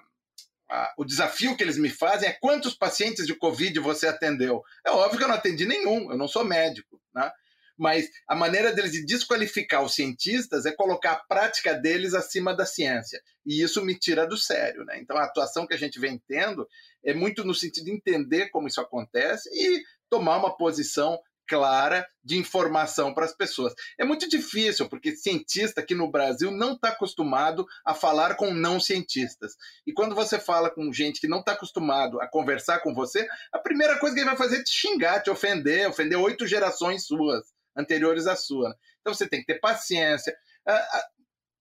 a, 0.70 0.94
o 0.98 1.04
desafio 1.04 1.56
que 1.56 1.62
eles 1.62 1.78
me 1.78 1.88
fazem 1.88 2.28
é 2.28 2.38
quantos 2.40 2.74
pacientes 2.74 3.26
de 3.26 3.34
Covid 3.34 3.78
você 3.80 4.06
atendeu. 4.06 4.62
É 4.84 4.90
óbvio 4.90 5.18
que 5.18 5.24
eu 5.24 5.28
não 5.28 5.36
atendi 5.36 5.66
nenhum, 5.66 6.10
eu 6.10 6.18
não 6.18 6.28
sou 6.28 6.44
médico, 6.44 7.00
né? 7.14 7.30
mas 7.76 8.08
a 8.26 8.34
maneira 8.34 8.72
deles 8.72 8.92
de 8.92 9.04
desqualificar 9.04 9.82
os 9.82 9.94
cientistas 9.94 10.64
é 10.64 10.72
colocar 10.72 11.12
a 11.12 11.24
prática 11.24 11.74
deles 11.74 12.14
acima 12.14 12.54
da 12.54 12.64
ciência. 12.64 13.20
E 13.44 13.62
isso 13.62 13.84
me 13.84 13.94
tira 13.94 14.26
do 14.26 14.36
sério. 14.36 14.84
Né? 14.84 14.98
Então, 14.98 15.16
a 15.16 15.24
atuação 15.24 15.66
que 15.66 15.74
a 15.74 15.78
gente 15.78 16.00
vem 16.00 16.20
tendo 16.26 16.66
é 17.04 17.12
muito 17.12 17.44
no 17.44 17.54
sentido 17.54 17.84
de 17.84 17.92
entender 17.92 18.48
como 18.48 18.66
isso 18.66 18.80
acontece 18.80 19.48
e 19.52 19.82
tomar 20.08 20.38
uma 20.38 20.56
posição 20.56 21.18
clara 21.46 22.06
de 22.24 22.36
informação 22.36 23.14
para 23.14 23.24
as 23.24 23.34
pessoas. 23.34 23.72
É 23.98 24.04
muito 24.04 24.28
difícil, 24.28 24.88
porque 24.88 25.14
cientista 25.14 25.80
aqui 25.80 25.94
no 25.94 26.10
Brasil 26.10 26.50
não 26.50 26.72
está 26.72 26.88
acostumado 26.88 27.66
a 27.84 27.94
falar 27.94 28.34
com 28.34 28.52
não 28.52 28.80
cientistas. 28.80 29.54
E 29.86 29.92
quando 29.92 30.14
você 30.14 30.38
fala 30.38 30.70
com 30.70 30.92
gente 30.92 31.20
que 31.20 31.28
não 31.28 31.40
está 31.40 31.52
acostumado 31.52 32.20
a 32.20 32.28
conversar 32.28 32.80
com 32.80 32.94
você, 32.94 33.26
a 33.52 33.58
primeira 33.58 33.98
coisa 33.98 34.14
que 34.14 34.20
ele 34.20 34.30
vai 34.30 34.36
fazer 34.36 34.58
é 34.58 34.62
te 34.62 34.70
xingar, 34.70 35.22
te 35.22 35.30
ofender, 35.30 35.88
ofender 35.88 36.18
oito 36.18 36.46
gerações 36.46 37.06
suas, 37.06 37.44
anteriores 37.76 38.26
à 38.26 38.34
sua. 38.34 38.76
Então 39.00 39.14
você 39.14 39.28
tem 39.28 39.40
que 39.40 39.46
ter 39.46 39.60
paciência. 39.60 40.36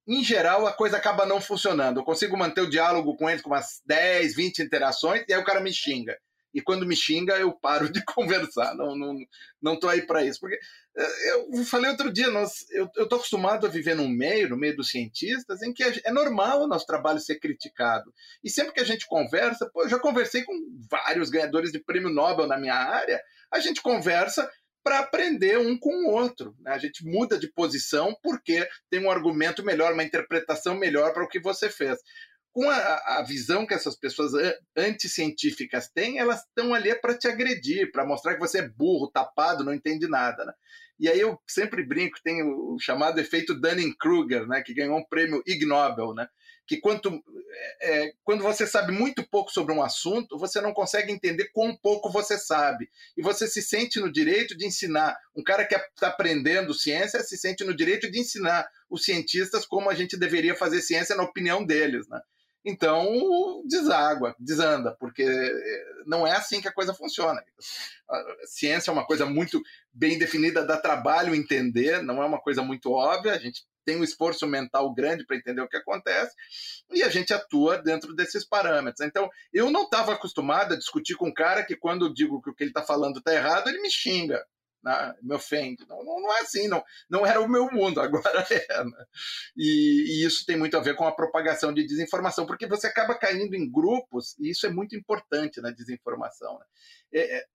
Em 0.07 0.23
geral, 0.23 0.67
a 0.67 0.73
coisa 0.73 0.97
acaba 0.97 1.25
não 1.25 1.41
funcionando. 1.41 1.99
Eu 1.99 2.03
consigo 2.03 2.37
manter 2.37 2.61
o 2.61 2.69
diálogo 2.69 3.15
com 3.17 3.29
eles 3.29 3.41
com 3.41 3.49
umas 3.49 3.81
10, 3.85 4.35
20 4.35 4.59
interações, 4.61 5.23
e 5.27 5.33
aí 5.33 5.39
o 5.39 5.45
cara 5.45 5.61
me 5.61 5.73
xinga. 5.73 6.15
E 6.55 6.61
quando 6.61 6.87
me 6.87 6.95
xinga 6.95 7.37
eu 7.37 7.51
paro 7.51 7.91
de 7.91 8.01
conversar, 8.05 8.73
não 8.75 8.95
não 8.95 9.15
não 9.61 9.89
aí 9.89 10.01
para 10.03 10.23
isso, 10.23 10.39
porque 10.39 10.57
eh, 10.95 11.31
eu 11.53 11.65
falei 11.65 11.91
outro 11.91 12.11
dia, 12.11 12.29
nós, 12.29 12.65
eu 12.71 12.85
estou 12.85 13.17
acostumado 13.17 13.67
a 13.67 13.69
viver 13.69 13.95
num 13.95 14.07
meio, 14.07 14.49
no 14.49 14.57
meio 14.57 14.75
dos 14.75 14.89
cientistas, 14.89 15.61
em 15.61 15.73
que 15.73 15.83
é 15.83 16.11
normal 16.11 16.61
o 16.61 16.67
nosso 16.67 16.85
trabalho 16.85 17.19
ser 17.19 17.39
criticado. 17.39 18.13
E 18.43 18.49
sempre 18.49 18.73
que 18.73 18.79
a 18.79 18.85
gente 18.85 19.05
conversa, 19.05 19.69
pô, 19.73 19.83
eu 19.83 19.89
já 19.89 19.99
conversei 19.99 20.43
com 20.43 20.53
vários 20.89 21.29
ganhadores 21.29 21.71
de 21.71 21.83
prêmio 21.83 22.09
Nobel 22.09 22.47
na 22.47 22.57
minha 22.57 22.75
área, 22.75 23.21
a 23.51 23.59
gente 23.59 23.81
conversa 23.81 24.49
para 24.85 24.99
aprender 24.99 25.57
um 25.57 25.77
com 25.77 25.89
o 25.89 26.11
outro. 26.11 26.55
Né? 26.59 26.71
A 26.71 26.77
gente 26.77 27.03
muda 27.03 27.39
de 27.39 27.51
posição 27.51 28.15
porque 28.21 28.67
tem 28.89 29.03
um 29.03 29.09
argumento 29.09 29.65
melhor, 29.65 29.93
uma 29.93 30.03
interpretação 30.03 30.75
melhor 30.75 31.11
para 31.11 31.23
o 31.23 31.27
que 31.27 31.39
você 31.39 31.69
fez. 31.69 31.97
Com 32.55 32.69
a, 32.69 33.17
a 33.17 33.23
visão 33.27 33.67
que 33.67 33.73
essas 33.73 33.97
pessoas 33.97 34.31
anticientíficas 34.77 35.89
têm, 35.89 36.19
elas 36.19 36.39
estão 36.39 36.73
ali 36.73 36.95
para 36.95 37.17
te 37.17 37.27
agredir, 37.27 37.91
para 37.91 38.05
mostrar 38.05 38.35
que 38.35 38.39
você 38.39 38.59
é 38.59 38.69
burro, 38.69 39.11
tapado, 39.11 39.61
não 39.61 39.73
entende 39.73 40.07
nada. 40.07 40.45
Né? 40.45 40.53
E 40.97 41.09
aí 41.09 41.19
eu 41.19 41.37
sempre 41.45 41.83
brinco, 41.83 42.17
tem 42.23 42.41
o 42.41 42.77
chamado 42.79 43.19
efeito 43.19 43.53
Dunning-Kruger, 43.59 44.47
né, 44.47 44.61
que 44.61 44.73
ganhou 44.73 44.97
um 44.97 45.03
prêmio 45.03 45.43
Ig 45.45 45.65
Nobel, 45.65 46.13
né, 46.13 46.29
que 46.65 46.77
quanto, 46.77 47.21
é, 47.81 48.13
quando 48.23 48.41
você 48.41 48.65
sabe 48.65 48.93
muito 48.93 49.27
pouco 49.29 49.51
sobre 49.51 49.73
um 49.73 49.83
assunto, 49.83 50.37
você 50.37 50.61
não 50.61 50.73
consegue 50.73 51.11
entender 51.11 51.49
quão 51.51 51.75
pouco 51.75 52.09
você 52.09 52.37
sabe. 52.37 52.89
E 53.17 53.21
você 53.21 53.49
se 53.49 53.61
sente 53.61 53.99
no 53.99 54.09
direito 54.09 54.55
de 54.55 54.65
ensinar. 54.65 55.15
Um 55.35 55.43
cara 55.43 55.65
que 55.65 55.75
está 55.75 56.07
aprendendo 56.07 56.73
ciência 56.73 57.21
se 57.21 57.37
sente 57.37 57.65
no 57.65 57.75
direito 57.75 58.09
de 58.09 58.17
ensinar 58.17 58.65
os 58.89 59.03
cientistas 59.03 59.65
como 59.65 59.89
a 59.89 59.93
gente 59.93 60.17
deveria 60.17 60.55
fazer 60.55 60.81
ciência 60.81 61.17
na 61.17 61.23
opinião 61.23 61.65
deles. 61.65 62.07
Né? 62.07 62.21
Então, 62.65 63.61
deságua, 63.67 64.35
desanda, 64.39 64.97
porque 64.99 65.23
não 66.07 66.25
é 66.25 66.31
assim 66.31 66.59
que 66.59 66.67
a 66.67 66.73
coisa 66.73 66.95
funciona. 66.95 67.43
A 68.09 68.23
ciência 68.47 68.89
é 68.89 68.93
uma 68.93 69.05
coisa 69.05 69.25
muito 69.25 69.61
bem 69.93 70.17
definida, 70.17 70.65
dá 70.65 70.75
trabalho 70.75 71.35
entender, 71.35 72.01
não 72.01 72.23
é 72.23 72.25
uma 72.25 72.41
coisa 72.41 72.63
muito 72.63 72.91
óbvia, 72.91 73.33
a 73.33 73.37
gente 73.37 73.63
tem 73.85 73.97
um 73.97 74.03
esforço 74.03 74.47
mental 74.47 74.91
grande 74.95 75.23
para 75.27 75.37
entender 75.37 75.61
o 75.61 75.69
que 75.69 75.77
acontece, 75.77 76.35
e 76.91 77.03
a 77.03 77.09
gente 77.09 77.31
atua 77.31 77.77
dentro 77.77 78.15
desses 78.15 78.43
parâmetros. 78.43 79.05
Então, 79.05 79.29
eu 79.53 79.69
não 79.69 79.83
estava 79.83 80.13
acostumado 80.13 80.73
a 80.73 80.77
discutir 80.77 81.13
com 81.13 81.27
um 81.27 81.33
cara 81.33 81.63
que, 81.63 81.75
quando 81.75 82.07
eu 82.07 82.13
digo 82.13 82.41
que 82.41 82.49
o 82.49 82.55
que 82.55 82.63
ele 82.63 82.71
está 82.71 82.81
falando 82.81 83.19
está 83.19 83.31
errado, 83.31 83.69
ele 83.69 83.79
me 83.79 83.91
xinga 83.91 84.43
me 85.21 85.33
ofende. 85.35 85.85
Não, 85.87 86.03
não, 86.03 86.21
não, 86.21 86.37
é 86.37 86.41
assim, 86.41 86.67
não, 86.67 86.83
não 87.09 87.25
era 87.25 87.41
o 87.41 87.47
meu 87.47 87.69
mundo, 87.71 87.99
agora 88.01 88.45
é. 88.49 88.83
Né? 88.83 89.05
E, 89.57 90.21
e, 90.21 90.25
isso 90.25 90.45
tem 90.45 90.57
muito 90.57 90.77
a 90.77 90.81
ver 90.81 90.95
com 90.95 91.05
a 91.05 91.15
propagação 91.15 91.73
de 91.73 91.85
desinformação, 91.85 92.45
porque 92.45 92.67
você 92.67 92.87
acaba 92.87 93.15
caindo 93.15 93.55
em 93.55 93.69
grupos, 93.69 94.35
e 94.39 94.49
isso 94.49 94.65
é 94.65 94.69
muito 94.69 94.95
importante 94.95 95.61
na 95.61 95.71
desinformação. 95.71 96.59
Né? 96.59 96.65
É, 97.13 97.37
é, 97.37 97.45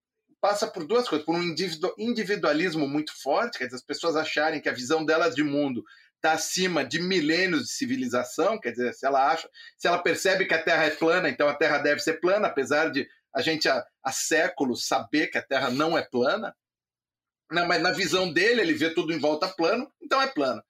passa 0.41 0.67
por 0.67 0.87
duas 0.87 1.09
coisas, 1.09 1.25
por 1.25 1.37
um 1.37 1.55
individualismo 1.99 2.89
muito 2.89 3.13
forte, 3.23 3.59
quer 3.59 3.65
dizer, 3.65 3.77
as 3.77 3.85
pessoas 3.85 4.17
acharem 4.17 4.61
que 4.61 4.69
a 4.69 4.75
visão 4.75 5.05
delas 5.05 5.35
de 5.35 5.43
mundo 5.43 5.85
está 6.17 6.33
acima 6.33 6.85
de 6.85 7.01
milênios 7.01 7.63
de 7.63 7.73
civilização, 7.73 8.59
quer 8.59 8.73
dizer, 8.73 8.93
se 8.93 9.07
ela 9.07 9.31
acha, 9.31 9.49
se 9.77 9.89
ela 9.89 10.03
percebe 10.03 10.47
que 10.47 10.55
a 10.55 10.63
Terra 10.63 10.85
é 10.85 10.91
plana, 10.91 11.29
então 11.29 11.49
a 11.49 11.55
Terra 11.55 11.79
deve 11.79 12.01
ser 12.01 12.21
plana, 12.21 12.47
apesar 12.47 12.91
de 12.91 13.09
a 13.35 13.41
gente 13.41 13.69
há, 13.69 13.85
há 14.03 14.13
séculos 14.13 14.87
saber 14.87 15.29
que 15.29 15.39
a 15.39 15.43
Terra 15.43 15.71
não 15.71 15.97
é 15.97 16.03
plana, 16.03 16.55
não, 17.51 17.67
mas 17.67 17.83
na 17.83 17.91
visão 17.91 18.33
dele, 18.33 18.61
ele 18.61 18.75
vê 18.75 18.91
tudo 18.91 19.13
em 19.13 19.19
volta 19.19 19.49
plano, 19.49 19.91
então 20.01 20.21
é 20.21 20.27
plano. 20.27 20.63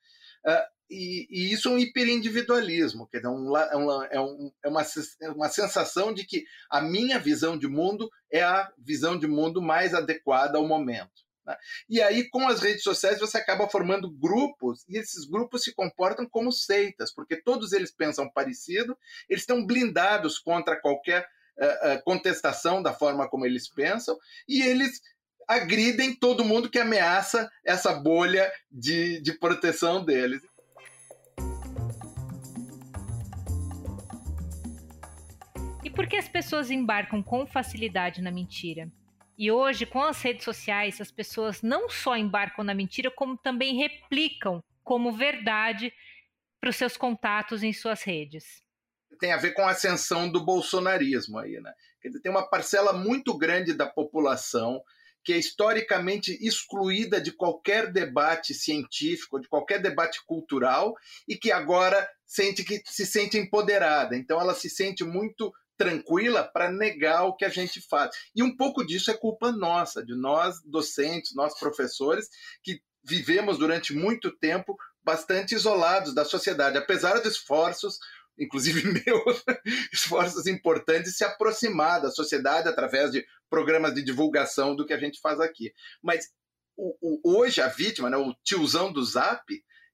Uh, 0.46 0.80
e, 0.90 1.28
e, 1.30 1.52
isso 1.52 1.68
é 1.68 1.72
um 1.72 1.78
hiperindividualismo, 1.78 3.06
quer 3.06 3.18
dizer, 3.18 3.28
um, 3.28 3.56
é, 3.56 3.76
uma, 3.76 4.06
é, 4.06 4.20
um, 4.20 4.52
é 4.64 4.68
uma, 4.68 4.82
é 5.22 5.30
uma 5.30 5.48
sensação 5.48 6.12
de 6.12 6.24
que 6.24 6.44
a 6.68 6.80
minha 6.80 7.18
visão 7.18 7.56
de 7.56 7.68
mundo 7.68 8.10
é 8.30 8.42
a 8.42 8.72
visão 8.76 9.16
de 9.16 9.28
mundo 9.28 9.62
mais 9.62 9.94
adequada 9.94 10.58
ao 10.58 10.66
momento. 10.66 11.22
Né? 11.46 11.56
E 11.88 12.02
aí, 12.02 12.28
com 12.28 12.48
as 12.48 12.60
redes 12.60 12.82
sociais, 12.82 13.20
você 13.20 13.38
acaba 13.38 13.68
formando 13.68 14.10
grupos, 14.10 14.84
e 14.88 14.96
esses 14.98 15.24
grupos 15.26 15.62
se 15.62 15.72
comportam 15.72 16.26
como 16.28 16.50
seitas, 16.50 17.14
porque 17.14 17.36
todos 17.36 17.72
eles 17.72 17.92
pensam 17.92 18.28
parecido, 18.28 18.98
eles 19.28 19.42
estão 19.42 19.64
blindados 19.64 20.40
contra 20.40 20.80
qualquer 20.80 21.22
uh, 21.22 22.02
contestação 22.04 22.82
da 22.82 22.92
forma 22.92 23.28
como 23.28 23.46
eles 23.46 23.68
pensam, 23.68 24.18
e 24.48 24.62
eles 24.62 25.00
agridem 25.50 26.14
todo 26.14 26.44
mundo 26.44 26.70
que 26.70 26.78
ameaça 26.78 27.50
essa 27.64 27.92
bolha 27.92 28.48
de, 28.70 29.20
de 29.20 29.32
proteção 29.36 30.04
deles. 30.04 30.40
E 35.82 35.90
por 35.90 36.06
que 36.06 36.16
as 36.16 36.28
pessoas 36.28 36.70
embarcam 36.70 37.20
com 37.20 37.44
facilidade 37.44 38.22
na 38.22 38.30
mentira? 38.30 38.88
E 39.36 39.50
hoje, 39.50 39.84
com 39.86 40.04
as 40.04 40.22
redes 40.22 40.44
sociais, 40.44 41.00
as 41.00 41.10
pessoas 41.10 41.62
não 41.62 41.88
só 41.90 42.16
embarcam 42.16 42.62
na 42.62 42.74
mentira, 42.74 43.10
como 43.10 43.36
também 43.36 43.76
replicam 43.76 44.62
como 44.84 45.10
verdade 45.10 45.92
para 46.60 46.70
os 46.70 46.76
seus 46.76 46.96
contatos 46.96 47.64
em 47.64 47.72
suas 47.72 48.04
redes. 48.04 48.62
Tem 49.18 49.32
a 49.32 49.36
ver 49.36 49.52
com 49.52 49.62
a 49.62 49.70
ascensão 49.70 50.30
do 50.30 50.44
bolsonarismo 50.44 51.38
aí, 51.38 51.58
né? 51.60 51.72
Quer 52.00 52.08
dizer, 52.08 52.20
tem 52.20 52.30
uma 52.30 52.48
parcela 52.48 52.92
muito 52.92 53.36
grande 53.36 53.74
da 53.74 53.86
população 53.86 54.80
que 55.24 55.33
é 55.33 55.38
historicamente 55.38 56.37
excluída 56.40 57.20
de 57.20 57.33
qualquer 57.33 57.92
debate 57.92 58.54
científico, 58.54 59.40
de 59.40 59.48
qualquer 59.48 59.80
debate 59.80 60.24
cultural, 60.24 60.94
e 61.28 61.37
que 61.37 61.52
agora 61.52 62.09
sente 62.26 62.64
que 62.64 62.83
se 62.87 63.04
sente 63.04 63.38
empoderada. 63.38 64.16
Então 64.16 64.40
ela 64.40 64.54
se 64.54 64.70
sente 64.70 65.04
muito 65.04 65.52
tranquila 65.76 66.44
para 66.44 66.70
negar 66.70 67.24
o 67.24 67.35
que 67.35 67.44
a 67.44 67.48
gente 67.48 67.80
faz. 67.80 68.14
E 68.37 68.42
um 68.42 68.54
pouco 68.54 68.85
disso 68.85 69.11
é 69.11 69.16
culpa 69.16 69.50
nossa, 69.50 70.04
de 70.04 70.14
nós 70.14 70.61
docentes, 70.64 71.35
nós 71.35 71.59
professores, 71.59 72.28
que 72.62 72.83
vivemos 73.02 73.59
durante 73.59 73.94
muito 73.94 74.30
tempo 74.30 74.76
bastante 75.02 75.54
isolados 75.54 76.14
da 76.14 76.24
sociedade, 76.24 76.76
apesar 76.76 77.20
de 77.20 77.28
esforços 77.28 77.98
inclusive 78.38 78.82
meus 79.06 79.44
esforços 79.92 80.46
importantes, 80.46 81.16
se 81.16 81.24
aproximar 81.24 82.00
da 82.00 82.10
sociedade 82.10 82.68
através 82.68 83.10
de 83.10 83.24
programas 83.48 83.94
de 83.94 84.02
divulgação 84.02 84.74
do 84.74 84.86
que 84.86 84.92
a 84.92 84.98
gente 84.98 85.20
faz 85.20 85.40
aqui. 85.40 85.72
Mas 86.02 86.30
o, 86.76 86.96
o, 87.00 87.38
hoje 87.38 87.60
a 87.60 87.68
vítima, 87.68 88.08
né, 88.08 88.16
o 88.16 88.34
tiozão 88.42 88.92
do 88.92 89.04
Zap, 89.04 89.44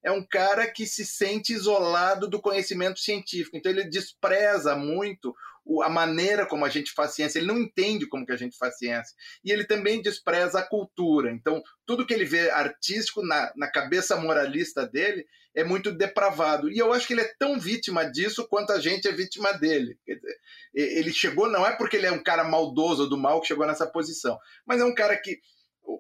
é 0.04 0.10
um 0.12 0.24
cara 0.24 0.70
que 0.70 0.86
se 0.86 1.04
sente 1.04 1.52
isolado 1.52 2.28
do 2.28 2.40
conhecimento 2.40 3.00
científico. 3.00 3.56
Então 3.56 3.72
ele 3.72 3.84
despreza 3.84 4.76
muito 4.76 5.34
a 5.82 5.88
maneira 5.88 6.46
como 6.46 6.64
a 6.64 6.68
gente 6.68 6.92
faz 6.92 7.14
ciência, 7.14 7.38
ele 7.38 7.48
não 7.48 7.58
entende 7.58 8.06
como 8.06 8.24
que 8.24 8.32
a 8.32 8.36
gente 8.36 8.56
faz 8.56 8.78
ciência. 8.78 9.14
E 9.44 9.50
ele 9.50 9.64
também 9.64 10.00
despreza 10.00 10.60
a 10.60 10.66
cultura. 10.66 11.30
Então, 11.32 11.62
tudo 11.84 12.06
que 12.06 12.14
ele 12.14 12.24
vê 12.24 12.50
artístico 12.50 13.22
na, 13.24 13.52
na 13.56 13.70
cabeça 13.70 14.16
moralista 14.16 14.86
dele 14.86 15.26
é 15.54 15.64
muito 15.64 15.90
depravado. 15.90 16.70
E 16.70 16.78
eu 16.78 16.92
acho 16.92 17.06
que 17.06 17.14
ele 17.14 17.22
é 17.22 17.34
tão 17.38 17.58
vítima 17.58 18.04
disso 18.04 18.46
quanto 18.48 18.72
a 18.72 18.78
gente 18.78 19.08
é 19.08 19.12
vítima 19.12 19.52
dele. 19.52 19.98
Dizer, 20.06 20.38
ele 20.74 21.12
chegou, 21.12 21.50
não 21.50 21.66
é 21.66 21.74
porque 21.76 21.96
ele 21.96 22.06
é 22.06 22.12
um 22.12 22.22
cara 22.22 22.44
maldoso 22.44 23.08
do 23.08 23.16
mal 23.16 23.40
que 23.40 23.48
chegou 23.48 23.66
nessa 23.66 23.86
posição, 23.86 24.38
mas 24.66 24.80
é 24.80 24.84
um 24.84 24.94
cara 24.94 25.16
que 25.16 25.40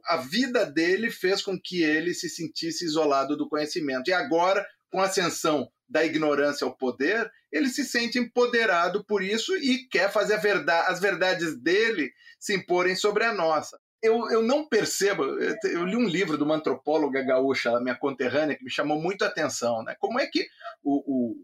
a 0.04 0.18
vida 0.18 0.66
dele 0.66 1.10
fez 1.10 1.42
com 1.42 1.58
que 1.58 1.82
ele 1.82 2.12
se 2.12 2.28
sentisse 2.28 2.84
isolado 2.84 3.36
do 3.36 3.48
conhecimento. 3.48 4.08
E 4.08 4.12
agora, 4.12 4.66
com 4.90 5.00
a 5.00 5.06
ascensão 5.06 5.70
da 5.88 6.04
ignorância 6.04 6.64
ao 6.64 6.76
poder, 6.76 7.30
ele 7.50 7.68
se 7.68 7.84
sente 7.84 8.18
empoderado 8.18 9.04
por 9.04 9.22
isso 9.22 9.56
e 9.56 9.86
quer 9.88 10.10
fazer 10.10 10.38
verdade, 10.38 10.90
as 10.90 11.00
verdades 11.00 11.56
dele 11.56 12.12
se 12.38 12.54
imporem 12.54 12.96
sobre 12.96 13.24
a 13.24 13.32
nossa. 13.32 13.78
Eu, 14.02 14.30
eu 14.30 14.42
não 14.42 14.68
percebo, 14.68 15.24
eu 15.64 15.84
li 15.84 15.96
um 15.96 16.06
livro 16.06 16.36
de 16.36 16.44
uma 16.44 16.56
antropóloga 16.56 17.22
gaúcha, 17.22 17.80
minha 17.80 17.96
conterrânea, 17.96 18.56
que 18.56 18.64
me 18.64 18.70
chamou 18.70 19.00
muito 19.00 19.24
a 19.24 19.28
atenção. 19.28 19.82
Né? 19.82 19.96
Como 19.98 20.20
é 20.20 20.26
que 20.26 20.46
o, 20.82 21.34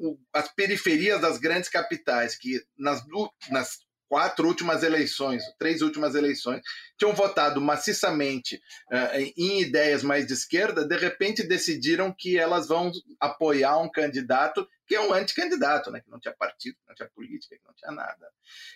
o, 0.00 0.18
as 0.32 0.52
periferias 0.52 1.20
das 1.20 1.38
grandes 1.38 1.68
capitais, 1.68 2.36
que 2.36 2.60
nas, 2.76 3.02
nas 3.50 3.78
quatro 4.10 4.48
últimas 4.48 4.82
eleições, 4.82 5.44
três 5.56 5.82
últimas 5.82 6.16
eleições, 6.16 6.60
tinham 6.98 7.14
votado 7.14 7.60
maciçamente 7.60 8.56
uh, 8.90 9.32
em 9.36 9.60
ideias 9.60 10.02
mais 10.02 10.26
de 10.26 10.32
esquerda, 10.32 10.84
de 10.84 10.96
repente 10.96 11.44
decidiram 11.44 12.12
que 12.12 12.36
elas 12.36 12.66
vão 12.66 12.90
apoiar 13.20 13.78
um 13.78 13.88
candidato 13.88 14.68
que 14.84 14.96
é 14.96 15.00
um 15.00 15.14
anticandidato, 15.14 15.92
né, 15.92 16.00
que 16.00 16.10
não 16.10 16.18
tinha 16.18 16.34
partido, 16.34 16.74
que 16.74 16.88
não 16.88 16.94
tinha 16.96 17.08
política, 17.14 17.54
que 17.54 17.64
não 17.64 17.74
tinha 17.74 17.92
nada. 17.92 18.28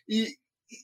E, 0.09 0.39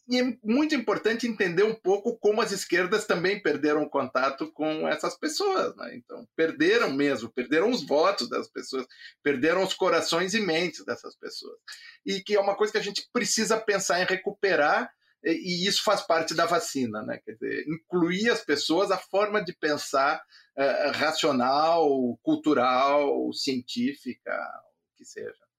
e 0.09 0.19
é 0.19 0.37
muito 0.43 0.75
importante 0.75 1.27
entender 1.27 1.63
um 1.63 1.75
pouco 1.75 2.19
como 2.19 2.41
as 2.41 2.53
esquerdas 2.53 3.07
também 3.07 3.43
perderam 3.43 3.89
contato 3.89 4.51
com 4.53 4.89
essas 4.89 5.17
pessoas. 5.19 5.75
Né? 5.77 5.97
Então, 5.97 6.27
perderam 6.37 6.93
mesmo, 6.93 7.31
perderam 7.31 7.71
os 7.71 7.87
votos 7.87 8.29
das 8.29 8.49
pessoas, 8.49 8.87
perderam 9.23 9.63
os 9.63 9.75
corações 9.75 10.35
e 10.35 10.41
mentes 10.41 10.85
dessas 10.85 11.17
pessoas. 11.17 11.59
E 12.05 12.21
que 12.21 12.35
é 12.35 12.41
uma 12.41 12.57
coisa 12.57 12.73
que 12.73 12.79
a 12.79 12.83
gente 12.83 13.09
precisa 13.13 13.59
pensar 13.59 14.01
em 14.01 14.07
recuperar, 14.07 14.91
e 15.23 15.67
isso 15.67 15.83
faz 15.83 16.01
parte 16.01 16.35
da 16.35 16.47
vacina, 16.47 17.03
né? 17.03 17.21
Quer 17.23 17.33
dizer, 17.33 17.69
incluir 17.69 18.31
as 18.31 18.43
pessoas 18.43 18.91
a 18.91 18.97
forma 18.97 19.45
de 19.45 19.53
pensar 19.53 20.23
uh, 20.57 20.93
racional, 20.93 22.19
cultural, 22.23 23.31
científica, 23.35 24.33
o 24.33 24.97
que 24.97 25.05
seja. 25.05 25.50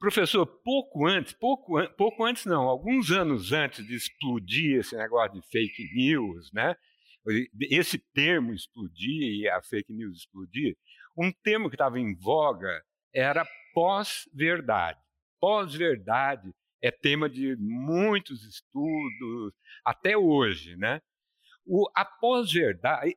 Professor, 0.00 0.46
pouco 0.46 1.06
antes, 1.06 1.34
pouco, 1.34 1.76
pouco 1.90 2.24
antes 2.24 2.46
não, 2.46 2.62
alguns 2.62 3.10
anos 3.10 3.52
antes 3.52 3.86
de 3.86 3.94
explodir 3.94 4.80
esse 4.80 4.96
negócio 4.96 5.38
de 5.38 5.46
fake 5.48 5.92
news, 5.94 6.50
né? 6.54 6.74
Esse 7.70 7.98
termo 8.14 8.54
explodir 8.54 9.42
e 9.42 9.46
a 9.46 9.60
fake 9.60 9.92
news 9.92 10.20
explodir, 10.20 10.74
um 11.14 11.30
termo 11.30 11.68
que 11.68 11.74
estava 11.74 12.00
em 12.00 12.16
voga 12.16 12.82
era 13.14 13.46
pós-verdade. 13.74 14.98
Pós-verdade 15.38 16.50
é 16.80 16.90
tema 16.90 17.28
de 17.28 17.54
muitos 17.56 18.42
estudos 18.42 19.52
até 19.84 20.16
hoje, 20.16 20.76
né? 20.76 21.02
O, 21.66 21.86
a 21.94 22.06
pós-verdade, 22.06 23.14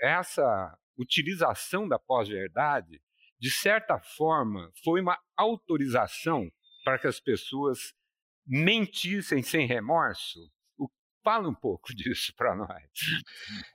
essa 0.00 0.78
utilização 0.96 1.86
da 1.86 1.98
pós-verdade 1.98 2.98
de 3.40 3.50
certa 3.50 3.98
forma, 3.98 4.70
foi 4.82 5.00
uma 5.00 5.18
autorização 5.36 6.50
para 6.84 6.98
que 6.98 7.06
as 7.06 7.20
pessoas 7.20 7.94
mentissem 8.46 9.42
sem 9.42 9.66
remorso? 9.66 10.40
Fala 11.22 11.48
um 11.48 11.54
pouco 11.54 11.88
disso 11.94 12.32
para 12.36 12.54
nós. 12.54 12.82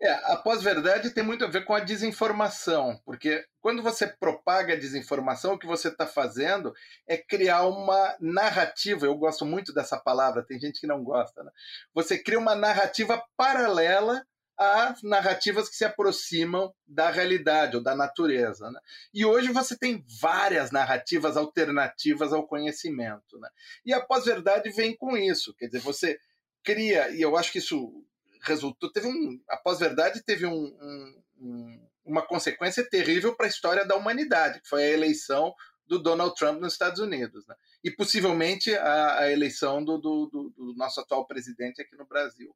É, 0.02 0.12
a 0.34 0.38
pós-verdade 0.38 1.13
tem 1.13 1.23
muito 1.23 1.45
a 1.45 1.47
ver 1.47 1.65
com 1.65 1.73
a 1.73 1.80
desinformação, 1.80 2.99
porque 3.06 3.45
quando 3.62 3.84
você 3.84 4.08
propaga 4.08 4.73
a 4.73 4.80
desinformação, 4.80 5.54
o 5.54 5.60
que 5.60 5.67
você 5.67 5.89
está 5.89 6.08
fazendo 6.08 6.73
é 7.08 7.17
criar 7.17 7.67
uma 7.67 8.17
narrativa. 8.19 9.06
Eu 9.06 9.15
gosto 9.15 9.45
muito 9.45 9.73
dessa 9.73 9.99
palavra, 9.99 10.45
tem 10.45 10.60
gente 10.60 10.80
que 10.80 10.88
não 10.88 11.04
gosta. 11.04 11.43
Né? 11.43 11.52
Você 11.93 12.17
cria 12.17 12.39
uma 12.39 12.56
narrativa 12.56 13.23
paralela 13.38 14.26
a 14.57 14.95
narrativas 15.03 15.67
que 15.69 15.75
se 15.75 15.85
aproximam 15.85 16.73
da 16.87 17.09
realidade 17.09 17.75
ou 17.75 17.83
da 17.83 17.95
natureza. 17.95 18.69
Né? 18.69 18.79
E 19.13 19.25
hoje 19.25 19.51
você 19.51 19.77
tem 19.77 20.05
várias 20.19 20.71
narrativas 20.71 21.35
alternativas 21.37 22.33
ao 22.33 22.47
conhecimento. 22.47 23.39
Né? 23.39 23.49
E 23.85 23.93
a 23.93 24.01
pós-verdade 24.01 24.69
vem 24.71 24.95
com 24.95 25.17
isso, 25.17 25.53
quer 25.55 25.67
dizer, 25.67 25.79
você 25.79 26.19
cria, 26.63 27.09
e 27.09 27.21
eu 27.21 27.35
acho 27.35 27.51
que 27.51 27.59
isso 27.59 28.05
resultou, 28.41 28.91
teve 28.91 29.07
um, 29.07 29.39
a 29.49 29.57
pós-verdade 29.57 30.21
teve 30.23 30.45
um, 30.45 30.51
um, 30.51 31.23
um, 31.39 31.87
uma 32.05 32.21
consequência 32.21 32.87
terrível 32.87 33.35
para 33.35 33.47
a 33.47 33.49
história 33.49 33.85
da 33.85 33.95
humanidade, 33.95 34.61
que 34.61 34.67
foi 34.67 34.83
a 34.83 34.91
eleição 34.91 35.53
do 35.85 35.99
Donald 35.99 36.35
Trump 36.35 36.61
nos 36.61 36.73
Estados 36.73 36.99
Unidos, 36.99 37.45
né? 37.47 37.55
e 37.83 37.91
possivelmente 37.91 38.73
a, 38.75 39.19
a 39.19 39.31
eleição 39.31 39.83
do, 39.83 39.97
do, 39.97 40.27
do, 40.27 40.49
do 40.51 40.73
nosso 40.75 40.99
atual 41.01 41.25
presidente 41.25 41.81
aqui 41.81 41.95
no 41.95 42.05
Brasil. 42.05 42.55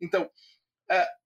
Então, 0.00 0.30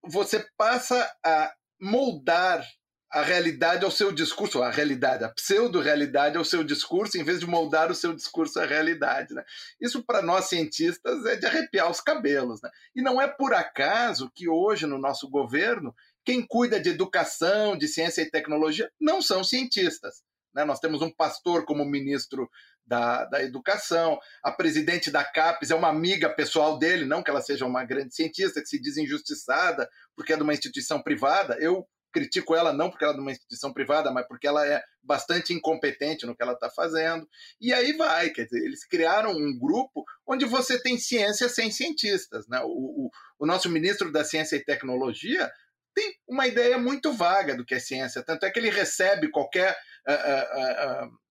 você 0.05 0.47
passa 0.57 1.11
a 1.25 1.53
moldar 1.81 2.65
a 3.13 3.21
realidade 3.21 3.85
ao 3.85 3.91
seu 3.91 4.11
discurso, 4.11 4.63
a 4.63 4.71
realidade, 4.71 5.23
a 5.23 5.29
pseudo-realidade 5.29 6.39
ao 6.39 6.45
seu 6.45 6.65
discurso, 6.65 7.19
em 7.19 7.25
vez 7.25 7.41
de 7.41 7.47
moldar 7.47 7.91
o 7.91 7.95
seu 7.95 8.15
discurso 8.15 8.59
à 8.59 8.65
realidade. 8.65 9.35
Né? 9.35 9.45
Isso, 9.79 10.03
para 10.03 10.23
nós 10.23 10.47
cientistas, 10.47 11.27
é 11.27 11.37
de 11.37 11.45
arrepiar 11.45 11.91
os 11.91 12.01
cabelos. 12.01 12.63
Né? 12.63 12.71
E 12.97 13.03
não 13.03 13.21
é 13.21 13.29
por 13.29 13.53
acaso 13.53 14.31
que 14.35 14.49
hoje, 14.49 14.87
no 14.87 14.97
nosso 14.97 15.29
governo, 15.29 15.95
quem 16.25 16.41
cuida 16.41 16.81
de 16.81 16.89
educação, 16.89 17.77
de 17.77 17.87
ciência 17.87 18.23
e 18.23 18.31
tecnologia, 18.31 18.91
não 18.99 19.21
são 19.21 19.45
cientistas. 19.45 20.23
Né? 20.55 20.65
Nós 20.65 20.81
temos 20.81 21.03
um 21.03 21.11
pastor 21.11 21.67
como 21.67 21.85
ministro 21.85 22.51
da, 22.87 23.25
da 23.25 23.43
educação. 23.43 24.19
A 24.43 24.51
presidente 24.53 25.11
da 25.11 25.25
CAPES 25.25 25.71
é 25.71 25.75
uma 25.75 25.89
amiga 25.89 26.29
pessoal 26.29 26.79
dele, 26.79 27.05
não 27.05 27.23
que 27.23 27.31
ela 27.31 27.41
seja 27.41 27.67
uma 27.67 27.85
grande 27.85 28.15
cientista, 28.15 28.61
que 28.61 28.69
se 28.69 28.81
diz 28.81 28.97
injustiçada 28.97 29.89
porque 30.15 30.33
é 30.33 30.37
de 30.37 30.43
uma 30.43 30.53
instituição 30.53 31.03
privada. 31.03 31.57
Eu 31.61 31.87
critico 32.13 32.55
ela 32.55 32.73
não 32.73 32.91
porque 32.91 33.05
ela 33.05 33.15
é 33.15 33.17
de 33.17 33.23
uma 33.23 33.33
instituição 33.33 33.73
privada, 33.73 34.13
mas 34.13 34.27
porque 34.29 34.47
ela 34.47 34.67
é 34.67 34.83
bastante 35.03 35.53
incompetente 35.53 36.27
no 36.27 36.37
que 36.37 36.43
ela 36.43 36.53
está 36.53 36.69
fazendo. 36.71 37.27
E 37.61 37.73
aí 37.73 37.95
vai, 37.95 38.31
quer 38.31 38.45
dizer, 38.45 38.63
eles 38.63 38.85
criaram 38.85 39.33
um 39.33 39.59
grupo 39.59 40.05
onde 40.27 40.45
você 40.45 40.81
tem 40.81 40.99
ciência 40.99 41.49
sem 41.49 41.71
cientistas. 41.71 42.47
Né? 42.47 42.61
O, 42.63 43.07
o, 43.07 43.11
o 43.39 43.47
nosso 43.47 43.71
ministro 43.71 44.13
da 44.13 44.25
Ciência 44.25 44.57
e 44.57 44.65
Tecnologia 44.65 45.51
tem 45.95 46.15
uma 46.29 46.47
ideia 46.47 46.79
muito 46.79 47.13
vaga 47.13 47.57
do 47.57 47.65
que 47.65 47.75
é 47.75 47.79
ciência, 47.79 48.23
tanto 48.23 48.47
é 48.47 48.51
que 48.51 48.59
ele 48.59 48.71
recebe 48.71 49.31
qualquer. 49.31 49.77
Uh, 50.09 50.13
uh, 50.13 51.07
uh, 51.07 51.22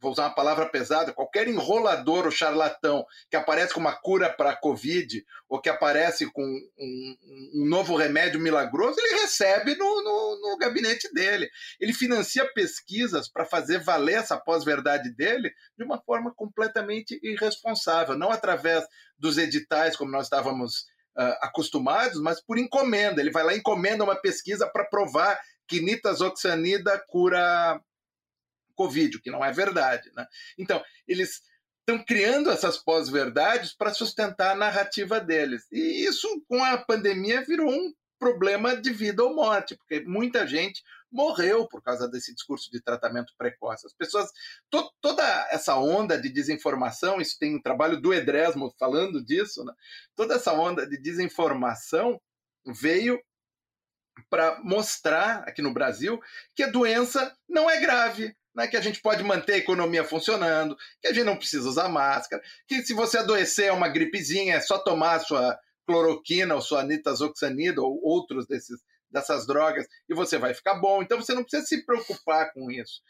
vou 0.00 0.12
usar 0.12 0.24
uma 0.24 0.34
palavra 0.34 0.66
pesada, 0.66 1.12
qualquer 1.12 1.46
enrolador 1.46 2.24
ou 2.24 2.30
charlatão 2.30 3.04
que 3.28 3.36
aparece 3.36 3.74
com 3.74 3.80
uma 3.80 3.94
cura 3.94 4.30
para 4.30 4.50
a 4.50 4.56
Covid 4.56 5.24
ou 5.48 5.60
que 5.60 5.68
aparece 5.68 6.30
com 6.32 6.42
um, 6.42 7.16
um, 7.54 7.66
novo 7.66 7.94
remédio 7.96 8.40
milagroso, 8.40 8.98
ele 8.98 9.20
recebe 9.20 9.76
no, 9.76 10.02
no, 10.02 10.40
no 10.40 10.58
gabinete 10.58 11.12
dele. 11.12 11.50
Ele 11.78 11.92
financia 11.92 12.50
pesquisas 12.54 13.28
para 13.28 13.44
fazer 13.44 13.80
valer 13.80 14.18
essa 14.18 14.38
pós-verdade 14.38 15.10
dele 15.10 15.52
de 15.76 15.84
uma 15.84 16.00
forma 16.00 16.32
completamente 16.34 17.20
irresponsável, 17.22 18.16
não 18.16 18.30
através 18.30 18.84
dos 19.18 19.36
editais, 19.36 19.96
como 19.96 20.10
nós 20.10 20.24
estávamos 20.24 20.86
uh, 21.18 21.36
acostumados, 21.42 22.20
mas 22.20 22.40
por 22.40 22.58
encomenda. 22.58 23.20
Ele 23.20 23.30
vai 23.30 23.44
lá 23.44 23.54
e 23.54 23.58
encomenda 23.58 24.02
uma 24.02 24.16
pesquisa 24.16 24.66
para 24.66 24.84
provar 24.84 25.38
que 25.68 25.80
nitazoxanida 25.80 26.98
cura 27.08 27.80
Covid, 28.80 29.18
o 29.18 29.20
que 29.20 29.30
não 29.30 29.44
é 29.44 29.52
verdade. 29.52 30.10
Né? 30.16 30.26
Então, 30.56 30.82
eles 31.06 31.42
estão 31.80 32.02
criando 32.02 32.50
essas 32.50 32.78
pós-verdades 32.78 33.74
para 33.74 33.92
sustentar 33.92 34.52
a 34.52 34.56
narrativa 34.56 35.20
deles. 35.20 35.66
E 35.70 36.06
isso, 36.06 36.26
com 36.48 36.64
a 36.64 36.78
pandemia, 36.78 37.44
virou 37.44 37.70
um 37.70 37.92
problema 38.18 38.74
de 38.74 38.90
vida 38.90 39.22
ou 39.22 39.34
morte, 39.34 39.76
porque 39.76 40.00
muita 40.00 40.46
gente 40.46 40.82
morreu 41.12 41.68
por 41.68 41.82
causa 41.82 42.08
desse 42.08 42.34
discurso 42.34 42.70
de 42.70 42.80
tratamento 42.80 43.34
precoce. 43.36 43.86
As 43.86 43.92
pessoas, 43.92 44.30
to, 44.70 44.90
toda 44.98 45.22
essa 45.50 45.76
onda 45.76 46.18
de 46.18 46.30
desinformação, 46.30 47.20
isso 47.20 47.38
tem 47.38 47.56
um 47.56 47.62
trabalho 47.62 48.00
do 48.00 48.14
Edresmo 48.14 48.74
falando 48.78 49.22
disso, 49.22 49.62
né? 49.62 49.74
toda 50.16 50.36
essa 50.36 50.54
onda 50.54 50.86
de 50.86 50.96
desinformação 50.96 52.18
veio 52.66 53.20
para 54.30 54.60
mostrar 54.62 55.38
aqui 55.48 55.60
no 55.60 55.72
Brasil 55.72 56.20
que 56.54 56.62
a 56.62 56.70
doença 56.70 57.34
não 57.48 57.68
é 57.68 57.80
grave, 57.80 58.34
né, 58.54 58.66
que 58.66 58.76
a 58.76 58.80
gente 58.80 59.00
pode 59.00 59.22
manter 59.22 59.54
a 59.54 59.58
economia 59.58 60.04
funcionando, 60.04 60.76
que 61.00 61.08
a 61.08 61.12
gente 61.12 61.24
não 61.24 61.36
precisa 61.36 61.68
usar 61.68 61.88
máscara, 61.88 62.42
que 62.66 62.82
se 62.82 62.92
você 62.92 63.18
adoecer 63.18 63.66
é 63.66 63.72
uma 63.72 63.88
gripezinha, 63.88 64.54
é 64.54 64.60
só 64.60 64.78
tomar 64.78 65.14
a 65.14 65.20
sua 65.20 65.58
cloroquina 65.86 66.54
ou 66.54 66.60
sua 66.60 66.84
nitazoxanida 66.84 67.80
ou 67.80 68.00
outros 68.02 68.46
desses, 68.46 68.80
dessas 69.10 69.46
drogas 69.46 69.86
e 70.08 70.14
você 70.14 70.38
vai 70.38 70.54
ficar 70.54 70.74
bom. 70.74 71.02
Então 71.02 71.20
você 71.20 71.34
não 71.34 71.42
precisa 71.42 71.66
se 71.66 71.84
preocupar 71.84 72.52
com 72.52 72.70
isso. 72.70 73.02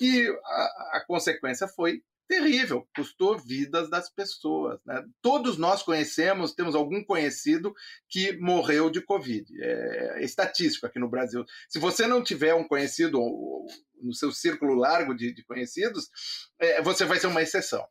E 0.00 0.28
a, 0.44 0.98
a 0.98 1.04
consequência 1.06 1.66
foi 1.66 2.02
terrível, 2.28 2.86
custou 2.94 3.38
vidas 3.38 3.88
das 3.88 4.10
pessoas. 4.10 4.78
Né? 4.84 5.02
Todos 5.22 5.56
nós 5.56 5.82
conhecemos, 5.82 6.54
temos 6.54 6.74
algum 6.74 7.02
conhecido 7.02 7.74
que 8.08 8.36
morreu 8.38 8.90
de 8.90 9.00
Covid. 9.00 9.46
É, 9.60 10.20
é 10.20 10.24
estatístico 10.24 10.86
aqui 10.86 10.98
no 10.98 11.08
Brasil. 11.08 11.44
Se 11.68 11.78
você 11.78 12.06
não 12.06 12.22
tiver 12.22 12.54
um 12.54 12.68
conhecido 12.68 13.18
no 14.00 14.12
seu 14.12 14.30
círculo 14.30 14.74
largo 14.74 15.14
de, 15.14 15.32
de 15.32 15.42
conhecidos, 15.42 16.10
é, 16.60 16.82
você 16.82 17.04
vai 17.06 17.18
ser 17.18 17.28
uma 17.28 17.42
exceção. 17.42 17.84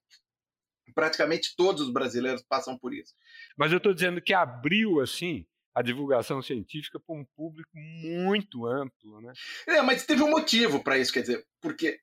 Praticamente 0.94 1.56
todos 1.56 1.82
os 1.82 1.92
brasileiros 1.92 2.44
passam 2.48 2.78
por 2.78 2.94
isso. 2.94 3.14
Mas 3.58 3.72
eu 3.72 3.78
estou 3.78 3.94
dizendo 3.94 4.22
que 4.22 4.34
abriu 4.34 5.02
assim 5.02 5.46
a 5.76 5.82
divulgação 5.84 6.42
científica 6.42 7.00
para 7.00 7.16
um 7.16 7.24
público 7.36 7.70
muito 7.76 8.66
amplo, 8.66 9.22
né? 9.22 9.32
É, 9.68 9.80
mas 9.84 10.08
teve 10.08 10.24
um 10.24 10.30
motivo 10.30 10.84
para 10.84 10.98
isso, 10.98 11.14
quer 11.14 11.22
dizer, 11.22 11.46
porque 11.62 12.00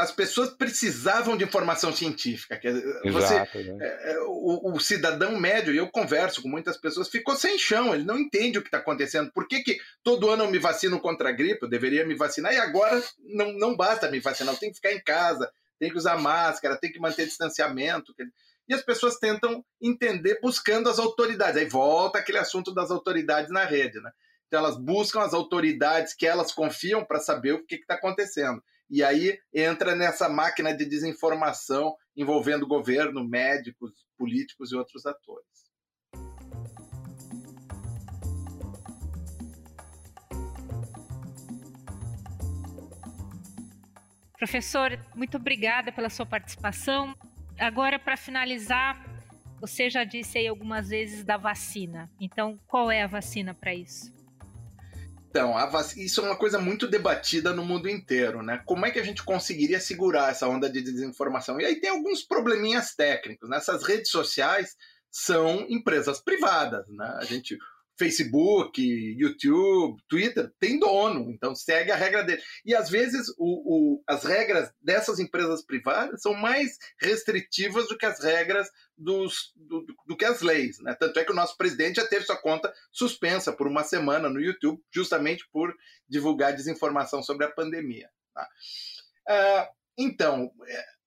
as 0.00 0.10
pessoas 0.10 0.50
precisavam 0.50 1.36
de 1.36 1.44
informação 1.44 1.92
científica. 1.92 2.56
Quer 2.56 2.72
dizer, 2.72 3.00
Exato, 3.04 3.52
você, 3.52 3.62
né? 3.64 3.78
é, 3.80 4.18
o, 4.20 4.72
o, 4.72 4.80
cidadão 4.80 5.38
médio, 5.38 5.74
e 5.74 5.76
eu 5.76 5.90
converso 5.90 6.40
com 6.40 6.48
muitas 6.48 6.78
pessoas, 6.78 7.10
ficou 7.10 7.36
sem 7.36 7.58
chão, 7.58 7.94
ele 7.94 8.04
não 8.04 8.18
entende 8.18 8.58
o 8.58 8.62
que 8.62 8.68
está 8.68 8.78
acontecendo. 8.78 9.30
Por 9.30 9.46
que, 9.46 9.62
que 9.62 9.78
todo 10.02 10.30
ano 10.30 10.44
eu 10.44 10.50
me 10.50 10.58
vacino 10.58 10.98
contra 10.98 11.28
a 11.28 11.32
gripe? 11.32 11.62
Eu 11.62 11.68
deveria 11.68 12.06
me 12.06 12.14
vacinar, 12.14 12.52
e 12.54 12.56
agora 12.56 13.02
não, 13.18 13.52
não 13.52 13.76
basta 13.76 14.10
me 14.10 14.20
vacinar, 14.20 14.54
eu 14.54 14.58
tenho 14.58 14.72
que 14.72 14.78
ficar 14.78 14.92
em 14.92 15.02
casa, 15.02 15.50
tenho 15.78 15.92
que 15.92 15.98
usar 15.98 16.18
máscara, 16.18 16.78
tenho 16.78 16.94
que 16.94 17.00
manter 17.00 17.26
distanciamento. 17.26 18.14
E 18.66 18.72
as 18.72 18.82
pessoas 18.82 19.18
tentam 19.18 19.62
entender 19.82 20.38
buscando 20.40 20.88
as 20.88 20.98
autoridades. 20.98 21.56
Aí 21.56 21.68
volta 21.68 22.18
aquele 22.18 22.38
assunto 22.38 22.72
das 22.72 22.90
autoridades 22.90 23.50
na 23.50 23.64
rede. 23.64 24.00
Né? 24.00 24.10
Então 24.46 24.60
elas 24.60 24.78
buscam 24.78 25.20
as 25.20 25.34
autoridades 25.34 26.14
que 26.14 26.26
elas 26.26 26.52
confiam 26.52 27.04
para 27.04 27.20
saber 27.20 27.52
o 27.52 27.66
que 27.66 27.74
está 27.74 27.94
acontecendo 27.94 28.62
e 28.90 29.04
aí 29.04 29.38
entra 29.54 29.94
nessa 29.94 30.28
máquina 30.28 30.76
de 30.76 30.84
desinformação 30.84 31.94
envolvendo 32.16 32.66
governo, 32.66 33.26
médicos, 33.26 33.92
políticos 34.18 34.72
e 34.72 34.76
outros 34.76 35.06
atores. 35.06 35.46
Professor, 44.36 44.98
muito 45.14 45.36
obrigada 45.36 45.92
pela 45.92 46.08
sua 46.08 46.24
participação. 46.24 47.14
Agora, 47.58 47.98
para 47.98 48.16
finalizar, 48.16 48.98
você 49.60 49.90
já 49.90 50.02
disse 50.02 50.38
aí 50.38 50.48
algumas 50.48 50.88
vezes 50.88 51.22
da 51.22 51.36
vacina. 51.36 52.10
Então, 52.18 52.58
qual 52.66 52.90
é 52.90 53.02
a 53.02 53.06
vacina 53.06 53.52
para 53.52 53.74
isso? 53.74 54.19
Então, 55.30 55.52
vac... 55.70 55.96
isso 55.96 56.20
é 56.20 56.24
uma 56.24 56.36
coisa 56.36 56.58
muito 56.58 56.88
debatida 56.88 57.52
no 57.52 57.64
mundo 57.64 57.88
inteiro, 57.88 58.42
né? 58.42 58.60
Como 58.66 58.84
é 58.84 58.90
que 58.90 58.98
a 58.98 59.04
gente 59.04 59.22
conseguiria 59.22 59.78
segurar 59.78 60.30
essa 60.30 60.48
onda 60.48 60.68
de 60.68 60.82
desinformação? 60.82 61.60
E 61.60 61.64
aí 61.64 61.80
tem 61.80 61.88
alguns 61.88 62.22
probleminhas 62.22 62.94
técnicos. 62.96 63.48
Nessas 63.48 63.82
né? 63.82 63.94
redes 63.94 64.10
sociais 64.10 64.76
são 65.08 65.64
empresas 65.68 66.20
privadas, 66.20 66.88
né? 66.88 67.16
A 67.18 67.24
gente 67.24 67.56
Facebook, 68.00 68.80
YouTube, 68.80 70.02
Twitter, 70.08 70.50
tem 70.58 70.78
dono, 70.78 71.30
então 71.30 71.54
segue 71.54 71.92
a 71.92 71.96
regra 71.96 72.24
dele. 72.24 72.40
E 72.64 72.74
às 72.74 72.88
vezes 72.88 73.28
o, 73.36 73.98
o, 73.98 74.02
as 74.06 74.24
regras 74.24 74.72
dessas 74.80 75.18
empresas 75.18 75.62
privadas 75.62 76.22
são 76.22 76.32
mais 76.32 76.78
restritivas 76.98 77.86
do 77.88 77.98
que 77.98 78.06
as 78.06 78.18
regras 78.24 78.70
dos, 78.96 79.52
do, 79.54 79.84
do, 80.06 80.16
que 80.16 80.24
as 80.24 80.40
leis. 80.40 80.78
Né? 80.80 80.96
Tanto 80.98 81.20
é 81.20 81.24
que 81.24 81.32
o 81.32 81.34
nosso 81.34 81.58
presidente 81.58 81.96
já 81.96 82.06
teve 82.06 82.24
sua 82.24 82.40
conta 82.40 82.72
suspensa 82.90 83.52
por 83.52 83.66
uma 83.66 83.84
semana 83.84 84.30
no 84.30 84.40
YouTube, 84.40 84.82
justamente 84.90 85.46
por 85.52 85.70
divulgar 86.08 86.56
desinformação 86.56 87.22
sobre 87.22 87.44
a 87.44 87.52
pandemia. 87.52 88.08
Tá? 88.32 88.48
Uh, 89.28 89.74
então, 89.98 90.50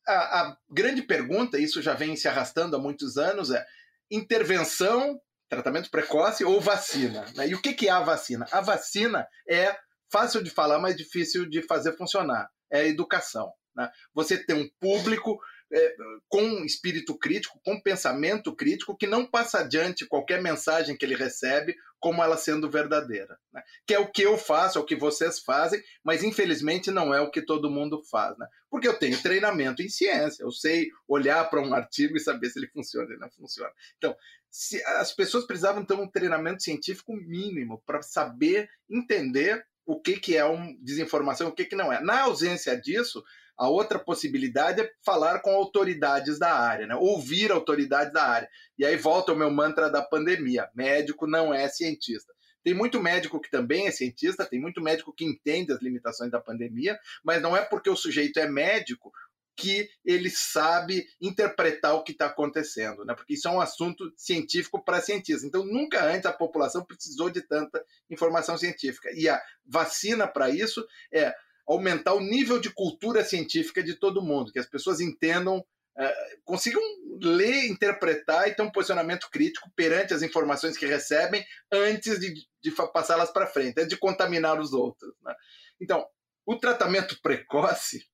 a, 0.08 0.42
a 0.42 0.58
grande 0.70 1.02
pergunta, 1.02 1.58
isso 1.58 1.82
já 1.82 1.96
vem 1.96 2.16
se 2.16 2.28
arrastando 2.28 2.76
há 2.76 2.80
muitos 2.80 3.18
anos, 3.18 3.50
é 3.50 3.66
intervenção 4.12 5.20
tratamento 5.54 5.90
precoce 5.90 6.44
ou 6.44 6.60
vacina. 6.60 7.26
Né? 7.36 7.50
E 7.50 7.56
o 7.56 7.62
que, 7.62 7.74
que 7.74 7.88
é 7.88 7.92
a 7.92 8.00
vacina? 8.00 8.46
A 8.52 8.62
vacina 8.62 9.28
é 9.48 9.76
fácil 10.12 10.44
de 10.44 10.50
falar, 10.50 10.80
mas 10.80 10.96
difícil 10.96 11.50
de 11.50 11.62
fazer 11.62 11.98
funcionar. 11.98 12.50
É 12.72 12.82
a 12.82 12.88
educação. 12.88 13.52
Né? 13.76 13.90
Você 14.14 14.38
tem 14.38 14.56
um 14.56 14.70
público 14.80 15.40
é, 15.72 15.96
com 16.30 16.64
espírito 16.64 17.18
crítico, 17.18 17.60
com 17.66 17.82
pensamento 17.82 18.56
crítico, 18.56 18.96
que 18.96 19.08
não 19.08 19.26
passa 19.26 19.60
adiante 19.60 20.06
qualquer 20.06 20.42
mensagem 20.42 20.96
que 20.96 21.04
ele 21.04 21.16
recebe 21.16 21.76
como 22.00 22.22
ela 22.22 22.38
sendo 22.38 22.70
verdadeira. 22.70 23.38
Né? 23.52 23.62
Que 23.88 23.94
é 23.96 24.00
o 24.00 24.12
que 24.12 24.22
eu 24.22 24.38
faço, 24.38 24.78
é 24.78 24.82
o 24.82 24.86
que 24.86 24.96
vocês 24.96 25.40
fazem, 25.40 25.82
mas 26.04 26.24
infelizmente 26.24 26.92
não 26.92 27.14
é 27.14 27.22
o 27.22 27.32
que 27.32 27.42
todo 27.42 27.72
mundo 27.72 28.04
faz. 28.12 28.38
Né? 28.38 28.46
Porque 28.70 28.88
eu 28.88 29.00
tenho 29.00 29.20
treinamento 29.22 29.82
em 29.82 29.90
ciência, 29.90 30.44
eu 30.44 30.52
sei 30.52 30.90
olhar 31.08 31.50
para 31.50 31.62
um 31.62 31.74
artigo 31.74 32.16
e 32.16 32.20
saber 32.20 32.50
se 32.50 32.60
ele 32.60 32.68
funciona 32.68 33.08
ou 33.10 33.20
não 33.20 33.32
funciona. 33.32 33.72
Então, 33.98 34.16
se, 34.54 34.84
as 34.84 35.12
pessoas 35.12 35.48
precisavam 35.48 35.84
ter 35.84 35.96
um 35.96 36.08
treinamento 36.08 36.62
científico 36.62 37.12
mínimo 37.16 37.82
para 37.88 38.04
saber 38.04 38.70
entender 38.88 39.66
o 39.84 40.00
que, 40.00 40.20
que 40.20 40.38
é 40.38 40.46
uma 40.46 40.72
desinformação, 40.80 41.48
o 41.50 41.52
que, 41.52 41.66
que 41.66 41.76
não 41.76 41.92
é. 41.92 42.00
Na 42.00 42.22
ausência 42.22 42.80
disso, 42.80 43.24
a 43.58 43.68
outra 43.68 43.98
possibilidade 43.98 44.80
é 44.80 44.92
falar 45.04 45.40
com 45.40 45.50
autoridades 45.50 46.38
da 46.38 46.54
área, 46.54 46.86
né? 46.86 46.96
ouvir 46.96 47.52
autoridades 47.52 48.14
da 48.14 48.24
área. 48.24 48.48
E 48.78 48.86
aí 48.86 48.96
volta 48.96 49.34
o 49.34 49.36
meu 49.36 49.50
mantra 49.50 49.90
da 49.90 50.04
pandemia: 50.04 50.70
médico 50.76 51.26
não 51.26 51.52
é 51.52 51.68
cientista. 51.68 52.32
Tem 52.64 52.76
muito 52.76 53.02
médico 53.02 53.42
que 53.42 53.50
também 53.50 53.88
é 53.88 53.92
cientista, 53.92 54.46
tem 54.46 54.62
muito 54.62 54.80
médico 54.82 55.12
que 55.12 55.26
entende 55.26 55.74
as 55.74 55.82
limitações 55.82 56.32
da 56.32 56.40
pandemia, 56.40 56.98
mas 57.24 57.42
não 57.42 57.58
é 57.58 57.62
porque 57.66 57.90
o 57.90 57.96
sujeito 57.96 58.40
é 58.40 58.48
médico 58.48 59.12
que 59.56 59.90
ele 60.04 60.30
sabe 60.30 61.06
interpretar 61.22 61.94
o 61.96 62.04
que 62.04 62.12
está 62.12 62.26
acontecendo, 62.26 63.06
né? 63.06 63.14
porque 63.14 63.34
isso 63.36 63.48
é 63.48 63.52
um 63.52 63.62
assunto 63.62 64.12
científico 64.16 64.84
para 64.84 65.02
cientistas. 65.02 65.44
Então, 65.44 65.64
nunca 65.64 66.04
antes 66.04 66.26
a 66.26 66.34
população 66.34 66.84
precisou 66.84 67.30
de 67.30 67.42
tanta 67.42 67.84
informação 68.10 68.58
científica. 68.58 69.10
E 69.14 69.30
a 69.30 69.42
vacina 69.66 70.28
para 70.28 70.50
isso 70.50 70.86
é 71.12 71.34
aumentar 71.68 72.14
o 72.14 72.20
nível 72.20 72.60
de 72.60 72.72
cultura 72.72 73.24
científica 73.24 73.84
de 73.84 73.96
todo 73.96 74.24
mundo, 74.24 74.52
que 74.52 74.60
as 74.60 74.68
pessoas 74.68 75.00
entendam, 75.00 75.64
é, 75.98 76.14
consigam 76.44 76.82
ler, 77.22 77.68
interpretar 77.68 78.48
e 78.48 78.56
ter 78.56 78.64
um 78.64 78.72
posicionamento 78.72 79.30
crítico 79.32 79.72
perante 79.76 80.14
as 80.14 80.22
informações 80.22 80.78
que 80.78 80.86
recebem 80.86 81.46
antes 81.72 82.20
de, 82.20 82.34
de 82.62 82.72
passá-las 82.92 83.32
para 83.32 83.48
frente, 83.48 83.78
antes 83.78 83.90
de 83.90 83.98
contaminar 83.98 84.60
os 84.60 84.74
outros. 84.74 85.14
Né? 85.22 85.34
Então, 85.80 86.06
o 86.46 86.58
tratamento 86.58 87.22
precoce 87.22 88.06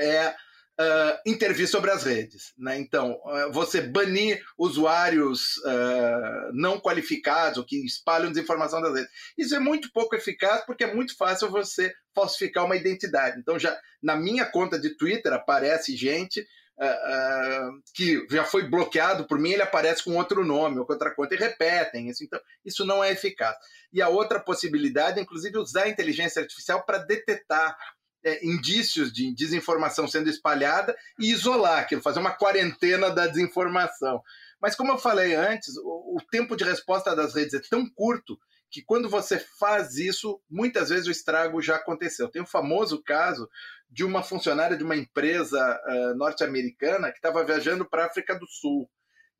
é 0.00 0.34
uh, 0.80 1.20
intervir 1.26 1.68
sobre 1.68 1.90
as 1.90 2.04
redes. 2.04 2.52
Né? 2.58 2.78
Então, 2.78 3.12
uh, 3.12 3.52
você 3.52 3.82
banir 3.82 4.42
usuários 4.58 5.58
uh, 5.58 6.52
não 6.52 6.80
qualificados 6.80 7.58
ou 7.58 7.64
que 7.64 7.84
espalham 7.84 8.32
desinformação 8.32 8.80
das 8.80 8.94
redes. 8.94 9.10
Isso 9.36 9.54
é 9.54 9.58
muito 9.58 9.92
pouco 9.92 10.16
eficaz 10.16 10.64
porque 10.64 10.84
é 10.84 10.94
muito 10.94 11.16
fácil 11.16 11.50
você 11.50 11.92
falsificar 12.14 12.64
uma 12.64 12.76
identidade. 12.76 13.38
Então, 13.38 13.58
já 13.58 13.78
na 14.02 14.16
minha 14.16 14.46
conta 14.46 14.78
de 14.78 14.96
Twitter 14.96 15.32
aparece 15.32 15.96
gente 15.96 16.44
que 17.94 18.26
já 18.30 18.42
foi 18.42 18.66
bloqueado 18.66 19.26
por 19.26 19.38
mim, 19.38 19.50
ele 19.50 19.60
aparece 19.60 20.02
com 20.02 20.16
outro 20.16 20.42
nome 20.46 20.78
ou 20.78 20.86
com 20.86 20.94
outra 20.94 21.14
conta 21.14 21.34
e 21.34 21.38
repetem 21.38 22.08
isso. 22.08 22.24
Então, 22.24 22.40
isso 22.64 22.86
não 22.86 23.04
é 23.04 23.12
eficaz. 23.12 23.54
E 23.92 24.00
a 24.00 24.08
outra 24.08 24.40
possibilidade 24.40 25.18
é, 25.18 25.22
inclusive, 25.22 25.58
usar 25.58 25.82
a 25.82 25.88
inteligência 25.90 26.40
artificial 26.40 26.82
para 26.86 26.96
detectar 26.96 27.76
é, 28.24 28.44
indícios 28.46 29.12
de 29.12 29.34
desinformação 29.34 30.06
sendo 30.06 30.28
espalhada 30.28 30.96
e 31.18 31.30
isolar 31.30 31.80
aquilo, 31.80 32.02
fazer 32.02 32.20
uma 32.20 32.36
quarentena 32.36 33.10
da 33.10 33.26
desinformação. 33.26 34.22
Mas, 34.60 34.74
como 34.74 34.92
eu 34.92 34.98
falei 34.98 35.34
antes, 35.34 35.76
o, 35.78 36.16
o 36.16 36.20
tempo 36.30 36.56
de 36.56 36.64
resposta 36.64 37.14
das 37.16 37.34
redes 37.34 37.54
é 37.54 37.60
tão 37.68 37.88
curto 37.88 38.38
que 38.70 38.82
quando 38.82 39.08
você 39.08 39.38
faz 39.58 39.96
isso, 39.96 40.40
muitas 40.48 40.90
vezes 40.90 41.08
o 41.08 41.10
estrago 41.10 41.60
já 41.60 41.76
aconteceu. 41.76 42.28
Tem 42.28 42.40
o 42.40 42.46
famoso 42.46 43.02
caso 43.02 43.48
de 43.90 44.04
uma 44.04 44.22
funcionária 44.22 44.76
de 44.76 44.84
uma 44.84 44.96
empresa 44.96 45.58
uh, 45.58 46.16
norte-americana 46.16 47.10
que 47.10 47.18
estava 47.18 47.44
viajando 47.44 47.84
para 47.84 48.04
a 48.04 48.06
África 48.06 48.38
do 48.38 48.46
Sul. 48.46 48.88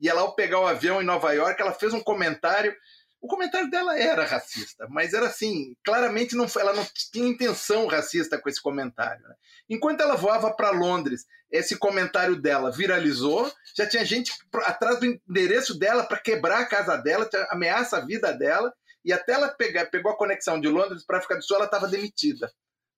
E 0.00 0.08
ela, 0.08 0.22
ao 0.22 0.34
pegar 0.34 0.60
o 0.60 0.66
avião 0.66 1.00
em 1.00 1.04
Nova 1.04 1.32
York, 1.32 1.60
ela 1.60 1.72
fez 1.72 1.94
um 1.94 2.00
comentário 2.00 2.74
o 3.20 3.28
comentário 3.28 3.70
dela 3.70 3.98
era 3.98 4.24
racista, 4.24 4.86
mas 4.88 5.12
era 5.12 5.26
assim, 5.26 5.76
claramente 5.84 6.34
não, 6.34 6.46
ela 6.58 6.72
não 6.72 6.86
tinha 7.12 7.28
intenção 7.28 7.86
racista 7.86 8.40
com 8.40 8.48
esse 8.48 8.60
comentário. 8.60 9.22
Né? 9.28 9.34
Enquanto 9.68 10.00
ela 10.00 10.16
voava 10.16 10.50
para 10.52 10.70
Londres, 10.70 11.26
esse 11.50 11.76
comentário 11.76 12.40
dela 12.40 12.72
viralizou, 12.72 13.52
já 13.76 13.86
tinha 13.86 14.04
gente 14.04 14.32
atrás 14.64 14.98
do 14.98 15.06
endereço 15.06 15.78
dela 15.78 16.04
para 16.04 16.18
quebrar 16.18 16.60
a 16.60 16.66
casa 16.66 16.96
dela, 16.96 17.28
ameaça 17.50 17.98
a 17.98 18.04
vida 18.04 18.32
dela, 18.32 18.72
e 19.04 19.12
até 19.12 19.32
ela 19.32 19.48
pegar, 19.48 19.86
pegou 19.86 20.12
a 20.12 20.16
conexão 20.16 20.60
de 20.60 20.68
Londres 20.68 21.04
para 21.04 21.16
a 21.16 21.18
África 21.18 21.36
do 21.36 21.42
Sul, 21.42 21.56
ela 21.56 21.64
estava 21.66 21.88
demitida. 21.88 22.50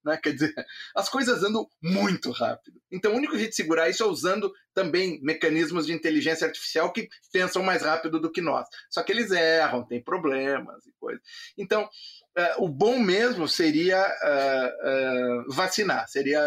Né? 0.04 0.18
Quer 0.22 0.32
dizer, 0.32 0.54
as 0.96 1.08
coisas 1.08 1.42
andam 1.42 1.68
muito 1.82 2.30
rápido. 2.30 2.80
Então, 2.90 3.12
o 3.12 3.16
único 3.16 3.36
jeito 3.36 3.50
de 3.50 3.56
segurar 3.56 3.88
isso 3.88 4.02
é 4.02 4.06
usando 4.06 4.52
também 4.74 5.20
mecanismos 5.22 5.86
de 5.86 5.92
inteligência 5.92 6.46
artificial 6.46 6.92
que 6.92 7.08
pensam 7.32 7.62
mais 7.62 7.82
rápido 7.82 8.20
do 8.20 8.30
que 8.30 8.40
nós. 8.40 8.66
Só 8.90 9.02
que 9.02 9.12
eles 9.12 9.30
erram, 9.30 9.84
têm 9.84 10.02
problemas 10.02 10.86
e 10.86 10.92
coisas. 10.92 11.22
Então, 11.56 11.84
uh, 11.84 12.64
o 12.64 12.68
bom 12.68 12.98
mesmo 12.98 13.46
seria 13.48 14.00
uh, 14.00 15.46
uh, 15.48 15.52
vacinar, 15.52 16.08
seria 16.08 16.40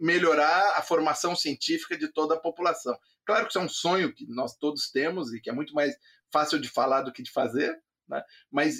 melhorar 0.00 0.76
a 0.76 0.82
formação 0.82 1.36
científica 1.36 1.96
de 1.96 2.08
toda 2.08 2.34
a 2.34 2.40
população. 2.40 2.98
Claro 3.24 3.44
que 3.44 3.50
isso 3.50 3.58
é 3.58 3.62
um 3.62 3.68
sonho 3.68 4.12
que 4.12 4.26
nós 4.28 4.56
todos 4.56 4.90
temos 4.90 5.32
e 5.32 5.40
que 5.40 5.48
é 5.48 5.52
muito 5.52 5.72
mais 5.72 5.94
fácil 6.32 6.58
de 6.58 6.68
falar 6.68 7.02
do 7.02 7.12
que 7.12 7.22
de 7.22 7.30
fazer, 7.30 7.78
né? 8.08 8.22
mas 8.50 8.78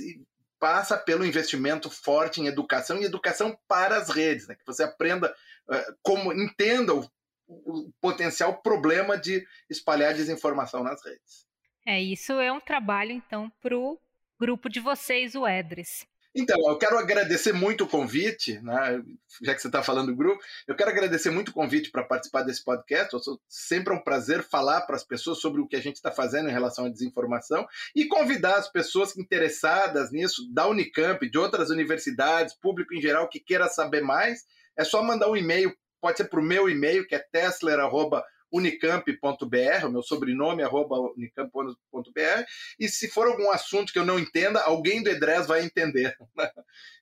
passa 0.65 0.97
pelo 0.97 1.27
investimento 1.27 1.91
forte 1.91 2.41
em 2.41 2.47
educação 2.47 2.99
e 2.99 3.05
educação 3.05 3.55
para 3.69 3.99
as 3.99 4.09
redes, 4.09 4.49
né? 4.49 4.55
que 4.55 4.65
você 4.65 4.83
aprenda 4.83 5.31
uh, 5.69 5.95
como 6.03 6.33
entenda 6.33 6.95
o, 6.95 7.07
o, 7.47 7.93
potencial 8.01 8.63
problema 8.63 9.19
de 9.19 9.47
espalhar 9.69 10.15
desinformação 10.15 10.83
nas 10.83 11.05
redes. 11.05 11.47
É, 11.87 12.01
isso 12.01 12.33
é 12.41 12.51
um 12.51 12.61
trabalho, 12.61 13.13
então, 13.13 13.53
para 13.61 13.77
o 13.77 14.01
grupo 14.41 14.71
de 14.71 14.81
vocês, 14.81 15.35
o 15.35 15.47
EDRES. 15.47 16.07
Então, 16.35 16.59
eu 16.69 16.77
quero 16.77 16.99
agradecer 16.99 17.53
muito 17.53 17.85
o 17.85 17.89
convite, 17.89 18.61
né? 18.61 19.01
já 19.41 19.55
que 19.55 19.61
você 19.61 19.69
está 19.69 19.83
falando 19.83 20.09
do 20.09 20.17
grupo, 20.17 20.43
eu 20.67 20.75
quero 20.75 20.91
agradecer 20.91 21.31
muito 21.31 21.51
o 21.51 21.53
convite 21.53 21.91
para 21.91 22.03
participar 22.03 22.43
desse 22.43 22.65
podcast. 22.65 23.17
sempre 23.49 23.95
é 23.95 23.97
um 23.97 24.03
prazer 24.03 24.43
falar 24.43 24.81
para 24.83 24.97
as 24.97 25.05
pessoas 25.05 25.39
sobre 25.39 25.61
o 25.61 25.67
que 25.69 25.77
a 25.77 25.81
gente 25.81 25.97
está 25.97 26.11
fazendo 26.11 26.49
em 26.49 26.53
relação 26.53 26.87
à 26.87 26.89
desinformação 26.89 27.65
e 27.95 28.07
convidar 28.07 28.57
as 28.57 28.69
pessoas 28.69 29.17
interessadas 29.17 30.11
nisso, 30.11 30.43
da 30.53 30.67
Unicamp, 30.67 31.29
de 31.29 31.39
outras 31.39 31.71
universidades, 31.71 32.55
público 32.55 32.95
em 32.95 33.01
geral 33.01 33.29
que 33.29 33.39
queira 33.39 33.69
saber 33.69 34.03
mais, 34.03 34.45
é 34.77 34.83
só 34.83 35.03
mandar 35.03 35.31
um 35.31 35.37
e-mail, 35.37 35.73
pode 36.01 36.17
ser 36.17 36.25
para 36.25 36.41
o 36.41 36.43
meu 36.43 36.69
e-mail, 36.69 37.07
que 37.07 37.15
é 37.15 37.21
tesler.com 37.21 38.34
unicamp.br, 38.55 39.87
o 39.87 39.91
meu 39.91 40.03
sobrenome, 40.03 40.63
arroba 40.63 40.97
unicamp.br, 41.17 42.45
e 42.79 42.89
se 42.89 43.09
for 43.09 43.27
algum 43.27 43.51
assunto 43.51 43.93
que 43.93 43.99
eu 43.99 44.07
não 44.07 44.19
entenda, 44.19 44.61
alguém 44.61 45.03
do 45.03 45.11
EDRES 45.11 45.47
vai 45.47 45.65
entender. 45.65 46.17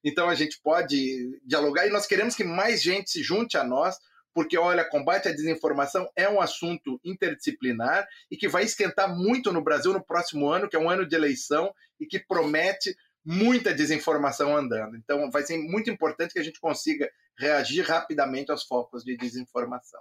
então 0.03 0.31
a 0.31 0.35
gente 0.35 0.59
pode 0.63 1.39
dialogar 1.45 1.87
e 1.87 1.91
nós 1.91 2.07
queremos 2.07 2.35
que 2.35 2.43
mais 2.43 2.83
gente 2.83 3.11
se 3.11 3.23
junte 3.23 3.59
a 3.59 3.65
nós, 3.65 3.99
porque, 4.35 4.57
olha, 4.57 4.89
combate 4.89 5.29
à 5.29 5.33
desinformação 5.33 6.09
é 6.17 6.27
um 6.27 6.41
assunto 6.41 6.99
interdisciplinar 7.05 8.09
e 8.31 8.37
que 8.37 8.49
vai 8.49 8.65
esquentar 8.65 9.15
muito 9.15 9.53
no 9.53 9.63
Brasil 9.63 9.93
no 9.93 10.03
próximo 10.03 10.49
ano, 10.49 10.71
que 10.71 10.77
é 10.77 10.79
um 10.79 10.89
ano 10.89 11.07
de 11.07 11.15
eleição 11.15 11.71
e 12.01 12.07
que 12.07 12.19
promete 12.19 12.97
muita 13.23 13.75
desinformação 13.75 14.57
andando. 14.57 14.97
Então, 14.97 15.31
vai 15.31 15.43
ser 15.43 15.59
muito 15.59 15.91
importante 15.91 16.33
que 16.33 16.41
a 16.41 16.43
gente 16.43 16.59
consiga 16.59 17.11
reagir 17.39 17.83
rapidamente 17.83 18.51
aos 18.51 18.65
focos 18.65 19.05
de 19.05 19.17
desinformação. 19.19 20.01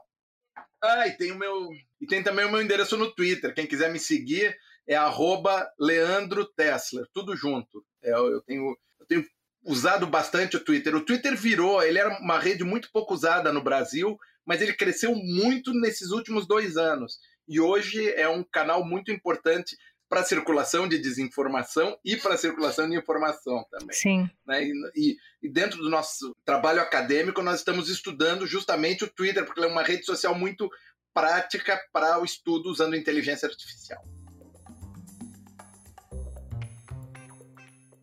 Ah, 0.82 1.08
e 1.08 1.12
tem 1.12 1.32
o 1.32 1.38
meu. 1.38 1.70
E 2.00 2.08
tem 2.08 2.24
também 2.24 2.46
o 2.46 2.52
meu 2.52 2.62
endereço 2.62 2.98
no 2.98 3.12
Twitter. 3.12 3.54
Quem 3.54 3.68
quiser 3.68 3.92
me 3.92 4.00
seguir 4.00 4.58
é 4.88 4.96
arroba 4.96 5.72
Leandro 5.80 6.46
Tessler, 6.46 7.06
tudo 7.14 7.36
junto. 7.36 7.86
É, 8.02 8.12
eu, 8.12 8.42
tenho, 8.42 8.78
eu 9.00 9.06
tenho 9.06 9.26
usado 9.64 10.08
bastante 10.08 10.58
o 10.58 10.64
Twitter. 10.64 10.96
O 10.96 11.06
Twitter 11.06 11.38
virou, 11.38 11.84
ele 11.84 12.00
era 12.00 12.10
uma 12.20 12.40
rede 12.40 12.64
muito 12.64 12.92
pouco 12.92 13.14
usada 13.14 13.54
no 13.54 13.64
Brasil, 13.64 14.18
mas 14.46 14.62
ele 14.62 14.74
cresceu 14.74 15.16
muito 15.16 15.74
nesses 15.74 16.10
últimos 16.10 16.48
dois 16.48 16.78
anos. 16.78 17.20
E 17.48 17.60
hoje 17.60 18.10
é 18.14 18.28
um 18.28 18.44
canal 18.44 18.84
muito 18.84 19.12
importante 19.12 19.78
para 20.12 20.20
a 20.20 20.26
circulação 20.26 20.90
de 20.90 21.00
desinformação 21.00 21.98
e 22.04 22.18
para 22.18 22.34
a 22.34 22.38
circulação 22.38 22.90
de 22.90 22.98
informação 22.98 23.66
também. 23.72 23.96
Sim. 23.96 24.30
Né? 24.46 24.66
E, 24.94 25.16
e, 25.42 25.50
dentro 25.50 25.78
do 25.78 25.90
nosso 25.90 26.36
trabalho 26.44 26.82
acadêmico, 26.82 27.42
nós 27.42 27.60
estamos 27.60 27.88
estudando 27.88 28.46
justamente 28.46 29.06
o 29.06 29.10
Twitter, 29.10 29.46
porque 29.46 29.62
ele 29.62 29.70
é 29.70 29.72
uma 29.72 29.84
rede 29.84 30.04
social 30.04 30.36
muito 30.36 30.70
prática 31.14 31.80
para 31.94 32.20
o 32.20 32.26
estudo 32.26 32.70
usando 32.70 32.98
inteligência 32.98 33.48
artificial. 33.48 34.04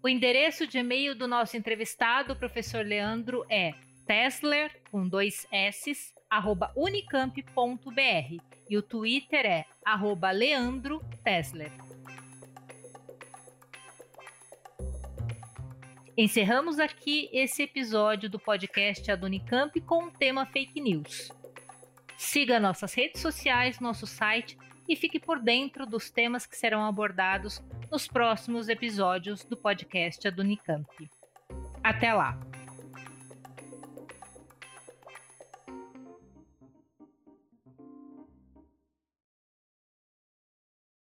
O 0.02 0.08
endereço 0.08 0.66
de 0.66 0.78
e-mail 0.78 1.14
do 1.14 1.28
nosso 1.28 1.58
entrevistado, 1.58 2.34
professor 2.34 2.86
Leandro, 2.86 3.44
é 3.50 3.74
tesler, 4.06 4.80
com 4.90 5.06
dois 5.06 5.46
S, 5.52 5.92
arroba 6.30 6.72
unicamp.br. 6.74 8.42
E 8.70 8.78
o 8.78 8.82
Twitter 8.82 9.44
é 9.44 9.66
arroba 9.84 10.30
Leandro 10.30 11.04
Tesler. 11.22 11.87
Encerramos 16.18 16.80
aqui 16.80 17.30
esse 17.32 17.62
episódio 17.62 18.28
do 18.28 18.40
podcast 18.40 19.08
Adonicamp 19.08 19.80
com 19.82 20.06
o 20.06 20.10
tema 20.10 20.44
fake 20.44 20.80
news. 20.80 21.30
Siga 22.16 22.58
nossas 22.58 22.92
redes 22.92 23.22
sociais, 23.22 23.78
nosso 23.78 24.04
site 24.04 24.58
e 24.88 24.96
fique 24.96 25.20
por 25.20 25.38
dentro 25.38 25.86
dos 25.86 26.10
temas 26.10 26.44
que 26.44 26.56
serão 26.56 26.84
abordados 26.84 27.62
nos 27.88 28.08
próximos 28.08 28.68
episódios 28.68 29.44
do 29.44 29.56
podcast 29.56 30.26
Adonicamp. 30.26 31.08
Até 31.84 32.12
lá! 32.12 32.47